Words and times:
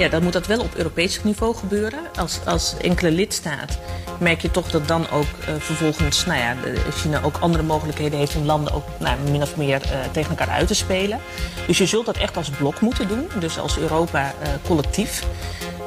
Ja, 0.00 0.08
dan 0.08 0.22
moet 0.22 0.32
dat 0.32 0.46
wel 0.46 0.60
op 0.60 0.74
Europees 0.74 1.22
niveau 1.22 1.54
gebeuren. 1.54 1.98
Als, 2.18 2.40
als 2.44 2.76
enkele 2.76 3.10
lidstaat 3.10 3.78
merk 4.18 4.40
je 4.40 4.50
toch 4.50 4.70
dat 4.70 4.88
dan 4.88 5.10
ook 5.10 5.26
uh, 5.48 5.54
vervolgens 5.58 6.26
nou 6.26 6.38
ja, 6.38 6.54
China 6.92 7.22
ook 7.22 7.36
andere 7.36 7.62
mogelijkheden 7.62 8.18
heeft 8.18 8.36
om 8.36 8.44
landen 8.44 8.72
ook 8.72 8.84
nou, 8.98 9.18
min 9.30 9.42
of 9.42 9.56
meer 9.56 9.82
uh, 9.84 9.92
tegen 10.12 10.30
elkaar 10.30 10.48
uit 10.48 10.66
te 10.66 10.74
spelen. 10.74 11.18
Dus 11.66 11.78
je 11.78 11.86
zult 11.86 12.06
dat 12.06 12.16
echt 12.16 12.36
als 12.36 12.50
blok 12.50 12.80
moeten 12.80 13.08
doen, 13.08 13.28
dus 13.38 13.58
als 13.58 13.78
Europa 13.78 14.20
uh, 14.42 14.48
collectief. 14.66 15.24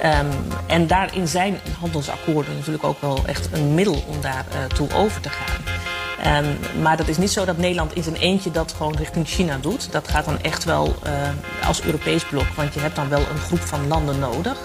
Um, 0.03 0.29
en 0.67 0.87
daarin 0.87 1.27
zijn 1.27 1.59
handelsakkoorden 1.79 2.55
natuurlijk 2.55 2.83
ook 2.83 3.01
wel 3.01 3.19
echt 3.25 3.49
een 3.51 3.73
middel 3.73 4.03
om 4.07 4.21
daar 4.21 4.45
toe 4.75 4.93
over 4.93 5.21
te 5.21 5.29
gaan. 5.29 5.72
Um, 6.25 6.81
maar 6.81 6.97
dat 6.97 7.07
is 7.07 7.17
niet 7.17 7.31
zo 7.31 7.45
dat 7.45 7.57
Nederland 7.57 7.95
in 7.95 8.03
zijn 8.03 8.15
eentje 8.15 8.51
dat 8.51 8.73
gewoon 8.77 8.95
richting 8.95 9.27
China 9.27 9.57
doet. 9.61 9.91
Dat 9.91 10.07
gaat 10.07 10.25
dan 10.25 10.41
echt 10.41 10.63
wel 10.63 10.95
uh, 11.05 11.11
als 11.67 11.81
Europees 11.81 12.25
blok, 12.25 12.47
want 12.55 12.73
je 12.73 12.79
hebt 12.79 12.95
dan 12.95 13.09
wel 13.09 13.19
een 13.19 13.37
groep 13.37 13.59
van 13.59 13.87
landen 13.87 14.19
nodig. 14.19 14.57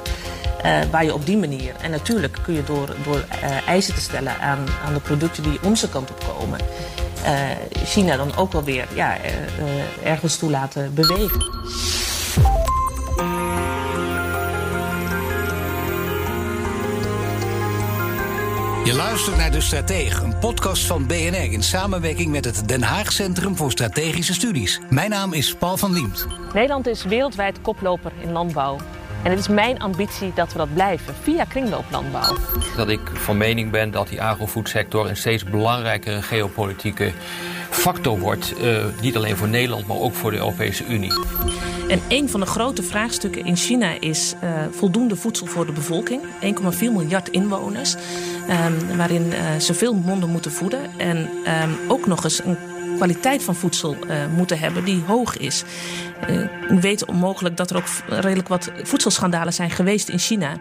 Uh, 0.64 0.78
waar 0.90 1.04
je 1.04 1.14
op 1.14 1.26
die 1.26 1.36
manier, 1.36 1.74
en 1.80 1.90
natuurlijk 1.90 2.38
kun 2.42 2.54
je 2.54 2.64
door, 2.64 2.94
door 3.04 3.24
uh, 3.42 3.68
eisen 3.68 3.94
te 3.94 4.00
stellen 4.00 4.40
aan, 4.40 4.66
aan 4.86 4.94
de 4.94 5.00
producten 5.00 5.42
die 5.42 5.58
onze 5.62 5.88
kant 5.88 6.10
op 6.10 6.34
komen, 6.38 6.58
China 7.84 8.16
dan 8.16 8.36
ook 8.36 8.52
wel 8.52 8.64
weer 8.64 8.86
ja, 8.94 9.16
ergens 10.04 10.36
toe 10.36 10.50
laten 10.50 10.94
bewegen. 10.94 11.44
Je 18.88 18.94
luistert 18.94 19.36
naar 19.36 19.50
De 19.50 19.60
Stratege, 19.60 20.24
een 20.24 20.38
podcast 20.38 20.86
van 20.86 21.06
BNR 21.06 21.52
in 21.52 21.62
samenwerking 21.62 22.30
met 22.30 22.44
het 22.44 22.68
Den 22.68 22.82
Haag 22.82 23.12
Centrum 23.12 23.56
voor 23.56 23.70
Strategische 23.70 24.34
Studies. 24.34 24.80
Mijn 24.90 25.10
naam 25.10 25.32
is 25.32 25.54
Paul 25.54 25.76
van 25.76 25.92
Liemt. 25.92 26.26
Nederland 26.52 26.86
is 26.86 27.04
wereldwijd 27.04 27.60
koploper 27.60 28.12
in 28.20 28.32
landbouw. 28.32 28.76
En 29.22 29.30
het 29.30 29.40
is 29.40 29.48
mijn 29.48 29.78
ambitie 29.78 30.32
dat 30.34 30.52
we 30.52 30.58
dat 30.58 30.74
blijven 30.74 31.14
via 31.22 31.44
kringlooplandbouw. 31.44 32.36
Dat 32.76 32.88
ik 32.88 33.00
van 33.14 33.36
mening 33.36 33.70
ben 33.70 33.90
dat 33.90 34.08
die 34.08 34.22
agrofoodsector 34.22 35.08
een 35.08 35.16
steeds 35.16 35.44
belangrijkere 35.44 36.22
geopolitieke 36.22 37.12
factor 37.70 38.18
wordt. 38.18 38.54
Uh, 38.62 38.84
niet 39.00 39.16
alleen 39.16 39.36
voor 39.36 39.48
Nederland, 39.48 39.86
maar 39.86 39.96
ook 39.96 40.14
voor 40.14 40.30
de 40.30 40.36
Europese 40.36 40.84
Unie. 40.86 41.12
En 41.88 42.00
een 42.08 42.28
van 42.28 42.40
de 42.40 42.46
grote 42.46 42.82
vraagstukken 42.82 43.44
in 43.44 43.56
China 43.56 44.00
is 44.00 44.34
uh, 44.44 44.50
voldoende 44.70 45.16
voedsel 45.16 45.46
voor 45.46 45.66
de 45.66 45.72
bevolking. 45.72 46.22
1,4 46.22 46.28
miljard 46.80 47.28
inwoners. 47.28 47.94
Um, 47.94 48.96
waarin 48.96 49.26
uh, 49.26 49.58
ze 49.58 49.74
veel 49.74 49.94
monden 49.94 50.28
moeten 50.28 50.52
voeden. 50.52 50.80
En 50.96 51.16
um, 51.18 51.76
ook 51.88 52.06
nog 52.06 52.24
eens 52.24 52.44
een 52.44 52.56
kwaliteit 52.98 53.42
van 53.42 53.54
voedsel 53.54 53.96
uh, 54.06 54.26
moeten 54.36 54.58
hebben 54.58 54.84
die 54.84 55.02
hoog 55.06 55.36
is. 55.36 55.64
Uh, 56.20 56.26
we 56.68 56.80
weten 56.80 57.08
onmogelijk 57.08 57.56
dat 57.56 57.70
er 57.70 57.76
ook 57.76 57.86
redelijk 58.08 58.48
wat 58.48 58.70
voedselschandalen 58.82 59.52
zijn 59.52 59.70
geweest 59.70 60.08
in 60.08 60.18
China. 60.18 60.56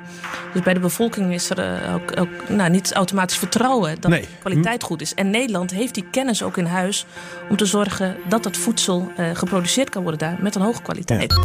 Dus 0.53 0.61
bij 0.61 0.73
de 0.73 0.79
bevolking 0.79 1.33
is 1.33 1.49
er 1.49 1.59
uh, 1.59 1.93
ook, 1.93 2.19
ook 2.19 2.49
nou, 2.49 2.69
niet 2.69 2.93
automatisch 2.93 3.37
vertrouwen 3.37 3.95
dat 3.99 4.11
Nee. 4.11 4.21
de 4.21 4.27
kwaliteit 4.39 4.83
goed 4.83 5.01
is. 5.01 5.13
En 5.13 5.29
Nederland 5.29 5.71
heeft 5.71 5.93
die 5.93 6.05
kennis 6.11 6.43
ook 6.43 6.57
in 6.57 6.65
huis 6.65 7.05
om 7.49 7.57
te 7.57 7.65
zorgen 7.65 8.15
dat 8.29 8.43
dat 8.43 8.57
voedsel 8.57 9.11
geproduceerd 9.33 9.89
kan 9.89 10.01
worden 10.01 10.19
daar 10.19 10.37
met 10.39 10.55
een 10.55 10.61
hoge 10.61 10.81
kwaliteit. 10.81 11.35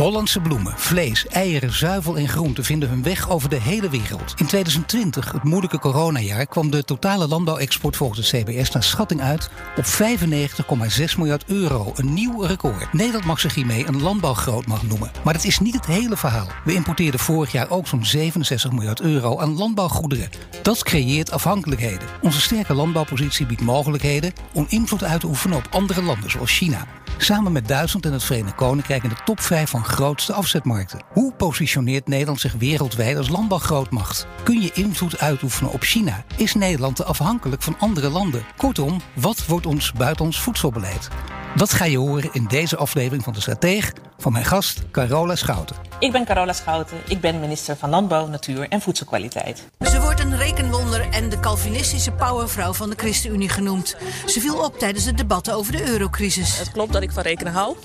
Hollandse 0.00 0.40
bloemen, 0.40 0.72
vlees, 0.76 1.26
eieren, 1.26 1.72
zuivel 1.72 2.16
en 2.16 2.28
groenten 2.28 2.64
vinden 2.64 2.88
hun 2.88 3.02
weg 3.02 3.30
over 3.30 3.48
de 3.48 3.60
hele 3.60 3.88
wereld. 3.88 4.34
In 4.36 4.46
2020, 4.46 5.32
het 5.32 5.42
moeilijke 5.42 5.78
coronajaar, 5.78 6.46
kwam 6.46 6.70
de 6.70 6.84
totale 6.84 7.28
landbouwexport 7.28 7.96
volgens 7.96 8.30
het 8.30 8.44
CBS 8.44 8.70
naar 8.70 8.82
schatting 8.82 9.20
uit 9.20 9.50
op 9.76 9.84
95,6 9.84 11.16
miljard 11.16 11.44
euro. 11.46 11.92
Een 11.94 12.14
nieuw 12.14 12.42
record. 12.42 12.92
Nederland 12.92 13.24
mag 13.24 13.40
zich 13.40 13.54
hiermee 13.54 13.86
een 13.86 14.02
landbouwgrootmacht 14.02 14.88
noemen. 14.88 15.10
Maar 15.24 15.34
dat 15.34 15.44
is 15.44 15.58
niet 15.58 15.74
het 15.74 15.86
hele 15.86 16.16
verhaal. 16.16 16.48
We 16.64 16.74
importeerden 16.74 17.20
vorig 17.20 17.52
jaar 17.52 17.70
ook 17.70 17.86
zo'n 17.86 18.04
67 18.04 18.72
miljard 18.72 19.00
euro 19.00 19.38
aan 19.38 19.56
landbouwgoederen. 19.56 20.30
Dat 20.62 20.82
creëert 20.82 21.30
afhankelijkheden. 21.30 22.08
Onze 22.20 22.40
sterke 22.40 22.74
landbouwpositie 22.74 23.46
biedt 23.46 23.62
mogelijkheden 23.62 24.32
om 24.52 24.66
invloed 24.68 25.04
uit 25.04 25.20
te 25.20 25.26
oefenen 25.26 25.56
op 25.56 25.68
andere 25.70 26.02
landen 26.02 26.30
zoals 26.30 26.56
China. 26.56 26.86
Samen 27.22 27.52
met 27.52 27.68
Duitsland 27.68 28.06
en 28.06 28.12
het 28.12 28.24
Verenigd 28.24 28.54
Koninkrijk 28.54 29.02
in 29.02 29.08
de 29.08 29.22
top 29.24 29.40
5 29.40 29.70
van 29.70 29.84
grootste 29.90 30.32
afzetmarkten. 30.32 31.00
Hoe 31.12 31.32
positioneert 31.32 32.08
Nederland 32.08 32.40
zich 32.40 32.52
wereldwijd 32.52 33.16
als 33.16 33.28
landbouwgrootmacht? 33.28 34.26
Kun 34.42 34.60
je 34.60 34.70
invloed 34.74 35.18
uitoefenen 35.18 35.72
op 35.72 35.82
China? 35.82 36.24
Is 36.36 36.54
Nederland 36.54 36.96
te 36.96 37.04
afhankelijk 37.04 37.62
van 37.62 37.76
andere 37.78 38.08
landen? 38.10 38.44
Kortom, 38.56 39.00
wat 39.14 39.46
wordt 39.46 39.66
ons 39.66 39.92
buitenlands 39.92 40.40
voedselbeleid? 40.40 41.08
Dat 41.56 41.72
ga 41.72 41.84
je 41.84 41.98
horen 41.98 42.30
in 42.32 42.44
deze 42.44 42.76
aflevering 42.76 43.24
van 43.24 43.32
De 43.32 43.40
Strateeg 43.40 43.92
van 44.20 44.32
mijn 44.32 44.44
gast 44.44 44.82
Carola 44.90 45.36
Schouten. 45.36 45.76
Ik 45.98 46.12
ben 46.12 46.24
Carola 46.24 46.52
Schouten. 46.52 46.96
Ik 47.08 47.20
ben 47.20 47.40
minister 47.40 47.76
van 47.76 47.90
Landbouw, 47.90 48.26
Natuur 48.26 48.68
en 48.68 48.80
Voedselkwaliteit. 48.80 49.64
Ze 49.80 50.00
wordt 50.00 50.20
een 50.20 50.36
rekenwonder 50.36 51.08
en 51.10 51.28
de 51.28 51.40
Calvinistische 51.40 52.12
powervrouw 52.12 52.72
van 52.72 52.90
de 52.90 52.96
ChristenUnie 52.96 53.48
genoemd. 53.48 53.96
Ze 54.26 54.40
viel 54.40 54.64
op 54.64 54.78
tijdens 54.78 55.04
de 55.04 55.14
debatten 55.14 55.54
over 55.54 55.72
de 55.72 55.88
eurocrisis. 55.88 56.58
Het 56.58 56.72
klopt 56.72 56.92
dat 56.92 57.02
ik 57.02 57.12
van 57.12 57.22
rekenen 57.22 57.52
hou. 57.52 57.76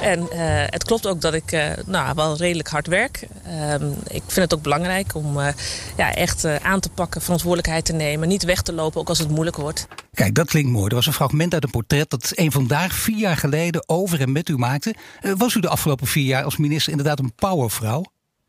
En 0.00 0.20
uh, 0.20 0.26
het 0.66 0.84
klopt 0.84 1.06
ook 1.06 1.20
dat 1.20 1.34
ik 1.34 1.52
uh, 1.52 1.66
nou, 1.86 2.14
wel 2.14 2.36
redelijk 2.36 2.68
hard 2.68 2.86
werk. 2.86 3.26
Uh, 3.46 3.74
ik 4.08 4.22
vind 4.26 4.50
het 4.50 4.54
ook 4.54 4.62
belangrijk 4.62 5.14
om 5.14 5.40
eh, 5.40 5.52
ja, 5.96 6.14
echt 6.14 6.44
aan 6.62 6.80
te 6.80 6.88
pakken, 6.88 7.20
verantwoordelijkheid 7.20 7.84
te 7.84 7.92
nemen. 7.92 8.28
Niet 8.28 8.44
weg 8.44 8.62
te 8.62 8.72
lopen, 8.72 9.00
ook 9.00 9.08
als 9.08 9.18
het 9.18 9.30
moeilijk 9.30 9.56
wordt. 9.56 9.86
Kijk, 10.16 10.34
dat 10.34 10.48
klinkt 10.48 10.70
mooi. 10.70 10.88
Er 10.88 10.94
was 10.94 11.06
een 11.06 11.12
fragment 11.12 11.54
uit 11.54 11.64
een 11.64 11.70
portret 11.70 12.10
dat 12.10 12.32
een 12.34 12.52
vandaag 12.52 12.92
vier 12.94 13.18
jaar 13.18 13.36
geleden 13.36 13.88
over 13.88 14.20
en 14.20 14.32
met 14.32 14.48
u 14.48 14.56
maakte. 14.56 14.94
Uh, 15.22 15.32
was 15.36 15.54
u 15.54 15.60
de 15.60 15.68
afgelopen 15.68 16.06
vier 16.06 16.24
jaar 16.24 16.44
als 16.44 16.56
minister 16.56 16.90
inderdaad 16.90 17.18
een 17.18 17.34
powervrouw? 17.34 18.04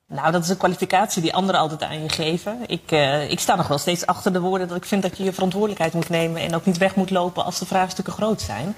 Nou, 0.08 0.32
dat 0.32 0.44
is 0.44 0.50
een 0.50 0.58
kwalificatie 0.58 1.22
die 1.22 1.34
anderen 1.34 1.62
altijd 1.62 1.84
aan 1.84 2.02
je 2.02 2.10
geven. 2.10 2.58
Ik, 2.68 2.92
uh, 2.92 3.32
ik 3.32 3.40
sta 3.40 3.56
nog 3.56 3.68
wel 3.68 3.78
steeds 3.78 4.06
achter 4.06 4.34
de 4.34 4.40
woorden 4.40 4.68
dat 4.68 4.78
ik 4.78 4.86
vind 4.86 5.02
dat 5.02 5.18
je 5.18 5.24
je 5.24 5.34
verantwoordelijkheid 5.34 5.94
moet 5.94 6.10
nemen 6.10 6.42
en 6.42 6.56
ook 6.56 6.66
niet 6.66 6.78
weg 6.78 6.96
moet 6.96 7.10
lopen 7.10 7.46
als 7.46 7.60
de 7.60 7.66
vraagstukken 7.66 8.14
groot 8.14 8.42
zijn. 8.42 8.76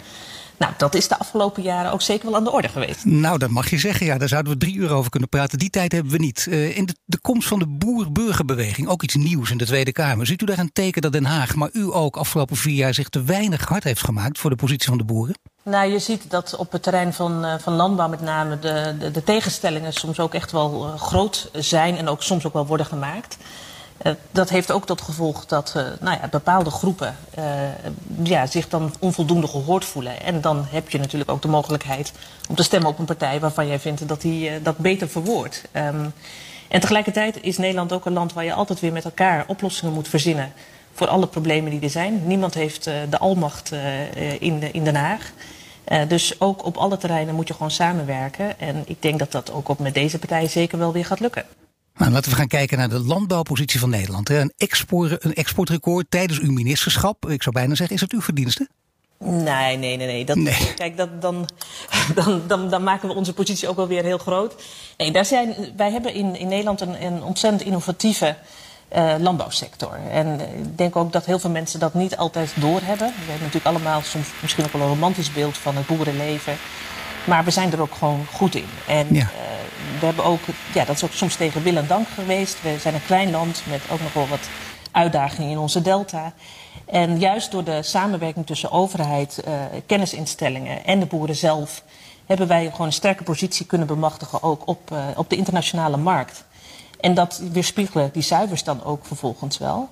Nou, 0.59 0.74
dat 0.78 0.96
is 0.96 1.08
de 1.08 1.20
afgelopen 1.20 1.64
jaren 1.64 1.92
ook 1.92 2.02
zeker 2.02 2.25
wel 2.25 2.36
aan 2.36 2.44
de 2.44 2.52
orde 2.52 2.68
geweest. 2.68 3.06
Nou, 3.06 3.38
dat 3.38 3.50
mag 3.50 3.70
je 3.70 3.78
zeggen. 3.78 4.06
Ja, 4.06 4.18
daar 4.18 4.28
zouden 4.28 4.53
we 4.53 4.58
drie 4.58 4.75
uur 4.75 4.92
over 4.92 5.12
kunnen 5.12 5.30
praten. 5.30 5.59
Die 5.59 5.70
tijd 5.70 5.92
hebben 5.92 6.12
we 6.12 6.18
niet. 6.18 6.46
Uh, 6.50 6.78
in 6.78 6.86
de, 6.86 6.96
de 7.06 7.20
komst 7.20 7.47
van 7.47 7.59
de 7.59 7.68
boer-burgerbeweging, 7.68 8.88
ook 8.88 9.03
iets 9.03 9.16
nieuws 9.16 9.52
in 9.52 9.58
de 9.58 9.66
Tweede 9.66 9.92
Kamer. 9.92 10.25
Ziet 10.25 10.42
u 10.42 10.46
daar 10.46 10.59
een 10.59 10.74
teken 10.74 11.02
dat 11.02 11.12
Den 11.12 11.25
Haag, 11.25 11.56
maar 11.56 11.70
u 11.74 11.94
ook 11.94 12.18
afgelopen 12.18 12.58
vier 12.58 12.75
jaar 12.75 12.94
zich 12.94 13.09
te 13.09 13.24
weinig 13.24 13.68
hard 13.68 13.84
heeft 13.84 14.03
gemaakt 14.03 14.40
voor 14.40 14.50
de 14.50 14.56
positie 14.56 14.90
van 14.90 14.97
de 14.97 15.03
boeren? 15.03 15.36
Nou, 15.64 15.92
je 15.92 16.00
ziet 16.00 16.30
dat 16.30 16.56
op 16.56 16.72
het 16.72 16.84
terrein 16.84 17.14
van, 17.14 17.46
uh, 17.46 17.53
van 17.59 17.74
landbouw 17.74 18.08
met 18.08 18.22
name 18.22 18.59
de, 18.59 18.96
de, 19.00 19.12
de 19.12 19.24
tegenstellingen 19.24 19.94
soms 19.94 20.20
ook 20.20 20.34
echt 20.34 20.52
wel 20.52 20.88
uh, 20.88 21.02
groot 21.02 21.50
zijn 21.53 21.97
en 21.97 22.08
ook 22.08 22.24
soms 22.24 22.46
ook 22.46 22.53
wel 22.53 22.66
worden 22.66 22.86
gemaakt. 22.86 23.38
Uh, 24.04 24.14
dat 24.32 24.50
heeft 24.50 24.72
ook 24.72 24.86
tot 24.86 25.02
gevolg 25.02 25.46
dat 25.46 25.74
uh, 25.78 25.84
nou 26.00 26.18
ja, 26.22 26.28
bepaalde 26.28 26.70
groepen 26.70 27.16
uh, 27.40 27.44
ja, 28.24 28.46
zich 28.46 28.70
dan 28.70 28.94
onvoldoende 29.00 29.48
gehoord 29.48 29.86
voelen. 29.86 30.22
En 30.22 30.42
dan 30.42 30.66
heb 30.70 30.90
je 30.90 30.98
natuurlijk 30.98 31.32
ook 31.32 31.42
de 31.42 31.48
mogelijkheid 31.48 32.12
om 32.50 32.56
te 32.56 32.64
stemmen 32.64 32.90
op 32.90 33.00
een 33.00 33.06
partij 33.06 33.40
waarvan 33.40 33.68
jij 33.68 33.80
vindt 33.80 34.08
dat 34.08 34.22
die 34.22 34.62
dat 34.62 34.78
beter 34.78 35.09
verwoordt. 35.09 35.64
Um, 35.73 36.14
en 36.68 36.79
tegelijkertijd 36.79 37.41
is 37.41 37.58
Nederland 37.58 37.94
ook 37.94 38.06
een 38.06 38.14
land 38.14 38.34
waar 38.34 38.44
je 38.44 38.53
altijd 38.53 38.79
weer 38.79 38.91
met 38.91 39.06
elkaar 39.06 39.44
oplossingen 39.47 39.94
moet 39.94 40.08
verzinnen 40.08 40.53
voor 40.94 41.08
alle 41.08 41.28
problemen 41.28 41.72
die 41.72 41.82
er 41.82 41.90
zijn. 41.90 42.28
Niemand 42.28 42.53
heeft 42.53 42.84
de 42.84 43.18
almacht 43.18 43.72
in, 44.40 44.73
in 44.73 44.84
Den 44.84 44.96
Haag. 44.96 45.32
Dus 46.08 46.41
ook 46.41 46.66
op 46.66 46.78
alle 46.78 46.97
terreinen 46.97 47.35
moet 47.35 47.47
je 47.47 47.53
gewoon 47.53 47.72
samenwerken. 47.72 48.59
En 48.59 48.84
ik 48.85 49.02
denk 49.02 49.20
dat 49.20 49.32
dat 49.32 49.52
ook 49.52 49.70
op 49.70 49.79
met 49.79 49.94
deze 49.94 50.20
partij 50.20 50.47
zeker 50.47 50.78
wel 50.78 50.91
weer 50.91 51.06
gaat 51.06 51.20
lukken. 51.20 51.46
Nou, 51.99 52.11
laten 52.11 52.31
we 52.31 52.37
gaan 52.37 52.47
kijken 52.47 52.78
naar 52.78 52.90
de 52.90 52.99
landbouwpositie 52.99 53.79
van 53.79 53.90
Nederland. 53.90 54.29
Een, 54.29 54.53
export, 54.57 55.23
een 55.23 55.34
exportrecord 55.34 56.05
tijdens 56.09 56.40
uw 56.40 56.51
ministerschap. 56.51 57.29
Ik 57.29 57.43
zou 57.43 57.55
bijna 57.55 57.75
zeggen, 57.75 57.96
is 57.96 58.01
het 58.01 58.11
uw 58.11 58.22
verdienste? 58.22 58.67
Nee, 59.17 59.78
nee, 59.78 59.97
nee. 59.97 60.07
nee. 60.07 60.25
Dat, 60.25 60.37
nee. 60.37 60.73
Kijk, 60.75 60.97
dat, 60.97 61.22
dan, 61.22 61.49
dan, 62.16 62.41
dan, 62.47 62.69
dan 62.69 62.84
maken 62.84 63.07
we 63.07 63.16
onze 63.16 63.34
positie 63.34 63.67
ook 63.67 63.75
wel 63.75 63.87
weer 63.87 64.03
heel 64.03 64.17
groot. 64.17 64.55
Nee, 64.97 65.11
daar 65.11 65.25
zijn, 65.25 65.55
wij 65.75 65.91
hebben 65.91 66.13
in, 66.13 66.35
in 66.35 66.47
Nederland 66.47 66.81
een, 66.81 67.03
een 67.03 67.23
ontzettend 67.23 67.63
innovatieve 67.63 68.35
uh, 68.96 69.16
landbouwsector. 69.19 69.99
En 70.11 70.40
ik 70.40 70.78
denk 70.78 70.96
ook 70.96 71.11
dat 71.11 71.25
heel 71.25 71.40
veel 71.40 71.49
mensen 71.49 71.79
dat 71.79 71.93
niet 71.93 72.17
altijd 72.17 72.51
doorhebben. 72.55 73.07
We 73.07 73.31
hebben 73.31 73.47
natuurlijk 73.47 73.75
allemaal 73.75 74.01
soms 74.01 74.28
misschien 74.41 74.66
ook 74.66 74.73
wel 74.73 74.81
een 74.81 74.87
romantisch 74.87 75.31
beeld 75.31 75.57
van 75.57 75.75
het 75.75 75.87
boerenleven. 75.87 76.57
Maar 77.26 77.44
we 77.44 77.52
zijn 77.52 77.72
er 77.72 77.82
ook 77.82 77.96
gewoon 77.96 78.26
goed 78.34 78.56
in. 78.56 78.70
En 78.88 79.08
ja. 79.12 79.28
we 80.00 80.06
hebben 80.06 80.26
ook, 80.26 80.42
ja, 80.74 80.86
dat 80.86 80.96
is 80.96 81.04
ook 81.04 81.12
soms 81.12 81.36
tegen 81.36 81.64
wil 81.64 81.76
en 81.76 81.88
dank 81.88 82.08
geweest. 82.08 82.62
We 82.62 82.76
zijn 82.80 82.94
een 82.94 83.06
klein 83.06 83.32
land 83.32 83.62
met 83.70 83.82
ook 83.92 84.02
nog 84.02 84.14
wel 84.14 84.28
wat 84.28 84.50
uitdagingen 84.92 85.52
in 85.52 85.58
onze 85.58 85.82
delta. 85.82 86.34
En 86.86 87.20
juist 87.20 87.52
door 87.52 87.64
de 87.64 87.84
samenwerking 87.84 88.46
tussen 88.46 88.72
overheid, 88.72 89.44
uh, 89.48 89.54
kennisinstellingen 89.86 90.86
en 90.86 91.00
de 91.00 91.06
boeren 91.06 91.36
zelf, 91.36 91.84
hebben 92.26 92.48
wij 92.48 92.70
gewoon 92.72 92.88
een 92.88 92.94
sterke 92.94 93.24
positie 93.24 93.66
kunnen 93.66 93.88
bemachtigen 93.88 94.44
ook 94.44 94.68
op, 94.68 94.92
uh, 94.92 95.00
op 95.16 95.30
de 95.30 95.36
internationale 95.36 95.98
markt. 95.98 96.44
En 97.00 97.14
dat 97.14 97.42
weerspiegelen 97.52 98.10
die 98.14 98.22
zuivers 98.22 98.64
dan 98.64 98.84
ook 98.84 99.06
vervolgens 99.06 99.58
wel. 99.58 99.90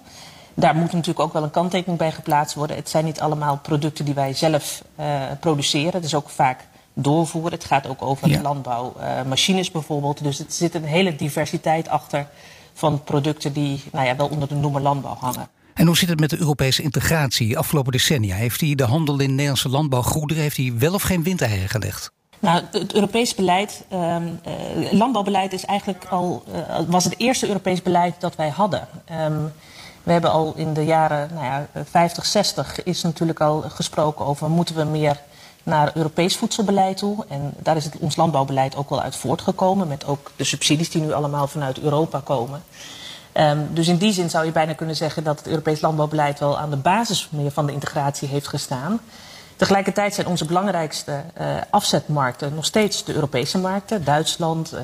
Daar 0.54 0.76
moet 0.76 0.92
natuurlijk 0.92 1.20
ook 1.20 1.34
wel 1.34 1.44
een 1.44 1.52
kanttekening 1.52 1.98
bij 1.98 2.12
geplaatst 2.12 2.56
worden. 2.56 2.76
Het 2.76 2.90
zijn 2.90 3.06
niet 3.06 3.20
allemaal 3.20 3.60
producten 3.62 4.06
die 4.06 4.14
wij 4.14 4.34
zelf 4.34 4.82
uh, 5.00 5.06
produceren. 5.40 5.94
Het 5.94 6.04
is 6.04 6.16
ook 6.16 6.30
vaak 6.30 6.68
doorvoeren. 6.98 7.52
Het 7.52 7.64
gaat 7.64 7.88
ook 7.88 8.02
over 8.02 8.30
ja. 8.30 8.42
landbouwmachines 8.42 9.72
bijvoorbeeld. 9.72 10.24
Dus 10.24 10.40
er 10.40 10.46
zit 10.48 10.76
een 10.76 10.84
hele 10.84 11.16
diversiteit 11.16 11.90
achter 11.90 12.28
van 12.74 13.04
producten 13.04 13.54
die 13.54 13.84
nou 13.92 14.06
ja, 14.06 14.16
wel 14.16 14.28
onder 14.28 14.48
de 14.48 14.56
noemer 14.56 14.82
landbouw 14.82 15.16
hangen. 15.20 15.48
En 15.74 15.86
hoe 15.86 15.98
zit 15.98 16.10
het 16.10 16.20
met 16.20 16.30
de 16.30 16.40
Europese 16.40 16.82
integratie 16.82 17.58
afgelopen 17.58 17.92
decennia? 17.92 18.36
Heeft 18.36 18.62
hij 18.62 18.76
de 18.76 18.84
handel 18.84 19.20
in 19.20 19.30
Nederlandse 19.30 19.70
landbouwgoederen 19.70 20.44
heeft 20.44 20.58
hij 20.58 20.74
wel 20.78 20.94
of 20.94 21.02
geen 21.02 21.24
windeieren 21.24 21.70
gelegd? 21.70 22.12
Nou, 22.40 22.64
het 22.72 22.94
Europees 22.94 23.36
beleid, 23.36 23.86
uh, 23.94 24.16
landbouwbeleid 24.92 25.54
is 25.54 25.66
eigenlijk 25.66 26.06
al, 26.06 26.44
uh, 26.54 26.80
was 26.88 27.04
het 27.04 27.14
eerste 27.18 27.48
Europees 27.48 27.82
beleid 27.82 28.16
dat 28.20 28.36
wij 28.36 28.50
hadden. 28.50 28.88
Um, 29.12 29.52
we 30.04 30.12
hebben 30.12 30.32
al 30.32 30.54
in 30.56 30.74
de 30.74 30.86
jaren 30.86 31.30
nou 31.34 31.46
ja, 31.46 31.68
50, 31.90 32.26
60 32.26 32.84
is 32.84 33.02
natuurlijk 33.02 33.42
al 33.42 33.62
gesproken 33.62 34.26
over 34.26 34.50
moeten 34.50 34.76
we 34.76 34.84
meer 34.84 35.22
naar 35.68 35.92
Europees 35.94 36.38
voedselbeleid 36.38 36.98
toe. 36.98 37.26
En 37.28 37.54
daar 37.60 37.76
is 37.76 37.84
het, 37.84 37.98
ons 38.00 38.16
landbouwbeleid 38.16 38.76
ook 38.76 38.90
wel 38.90 39.02
uit 39.02 39.16
voortgekomen. 39.16 39.88
Met 39.88 40.06
ook 40.06 40.32
de 40.36 40.44
subsidies 40.44 40.90
die 40.90 41.02
nu 41.02 41.14
allemaal 41.14 41.48
vanuit 41.48 41.80
Europa 41.80 42.22
komen. 42.24 42.64
Um, 43.34 43.68
dus 43.74 43.88
in 43.88 43.98
die 43.98 44.14
zin 44.14 44.30
zou 44.30 44.46
je 44.46 44.52
bijna 44.52 44.74
kunnen 44.74 44.96
zeggen 44.96 45.24
dat 45.24 45.38
het 45.38 45.48
Europees 45.48 45.82
landbouwbeleid 45.82 46.40
wel 46.40 46.58
aan 46.60 46.70
de 46.70 46.76
basis 46.76 47.28
meer 47.32 47.52
van 47.52 47.66
de 47.66 47.74
integratie 47.74 48.28
heeft 48.28 48.48
gestaan. 48.48 49.00
Tegelijkertijd 49.56 50.14
zijn 50.14 50.28
onze 50.28 50.46
belangrijkste 50.46 51.24
uh, 51.42 51.48
afzetmarkten 51.70 52.54
nog 52.56 52.66
steeds 52.66 53.04
de 53.04 53.14
Europese 53.14 53.58
markten. 53.58 54.04
Duitsland, 54.04 54.74
uh, 54.74 54.82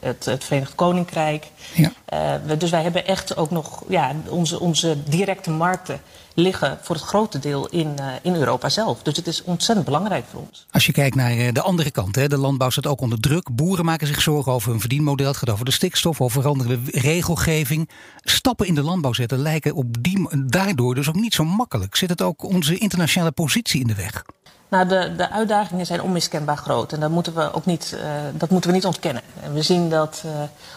het, 0.00 0.24
het, 0.24 0.44
Verenigd 0.44 0.74
Koninkrijk. 0.74 1.50
Ja. 1.74 1.92
Uh, 2.12 2.46
we, 2.46 2.56
dus 2.56 2.70
wij 2.70 2.82
hebben 2.82 3.06
echt 3.06 3.36
ook 3.36 3.50
nog 3.50 3.82
ja, 3.88 4.12
onze, 4.28 4.60
onze 4.60 5.02
directe 5.04 5.50
markten 5.50 6.00
liggen 6.34 6.78
voor 6.82 6.94
het 6.94 7.04
grote 7.04 7.38
deel 7.38 7.68
in, 7.68 7.96
uh, 8.00 8.06
in 8.22 8.34
Europa 8.34 8.68
zelf. 8.68 9.02
Dus 9.02 9.16
het 9.16 9.26
is 9.26 9.42
ontzettend 9.44 9.86
belangrijk 9.86 10.24
voor 10.30 10.40
ons. 10.40 10.66
Als 10.70 10.86
je 10.86 10.92
kijkt 10.92 11.16
naar 11.16 11.52
de 11.52 11.62
andere 11.62 11.90
kant, 11.90 12.16
hè, 12.16 12.28
de 12.28 12.38
landbouw 12.38 12.70
staat 12.70 12.86
ook 12.86 13.00
onder 13.00 13.20
druk. 13.20 13.54
Boeren 13.54 13.84
maken 13.84 14.06
zich 14.06 14.20
zorgen 14.20 14.52
over 14.52 14.70
hun 14.70 14.80
verdienmodel. 14.80 15.26
Het 15.26 15.36
gaat 15.36 15.50
over 15.50 15.64
de 15.64 15.70
stikstof, 15.70 16.20
over 16.20 16.40
veranderende 16.40 16.90
regelgeving. 16.90 17.88
Stappen 18.20 18.66
in 18.66 18.74
de 18.74 18.82
landbouw 18.82 19.12
zetten 19.12 19.38
lijken 19.38 19.74
op 19.74 20.02
die, 20.02 20.28
daardoor 20.46 20.94
dus 20.94 21.08
ook 21.08 21.14
niet 21.14 21.34
zo 21.34 21.44
makkelijk. 21.44 21.96
Zit 21.96 22.08
het 22.08 22.22
ook 22.22 22.42
onze 22.42 22.78
internationale 22.78 23.32
positie 23.32 23.80
in 23.80 23.86
de 23.86 23.94
weg? 23.94 24.24
Nou, 24.72 24.86
de, 24.86 25.12
de 25.16 25.30
uitdagingen 25.30 25.86
zijn 25.86 26.02
onmiskenbaar 26.02 26.56
groot. 26.56 26.92
En 26.92 27.00
dat 27.00 27.10
moeten 27.10 27.34
we 27.34 27.52
ook 27.52 27.64
niet, 27.64 27.92
uh, 27.94 28.00
dat 28.34 28.50
moeten 28.50 28.70
we 28.70 28.76
niet 28.76 28.86
ontkennen. 28.86 29.22
En 29.42 29.54
we 29.54 29.62
zien 29.62 29.90
dat 29.90 30.22
uh, 30.26 30.32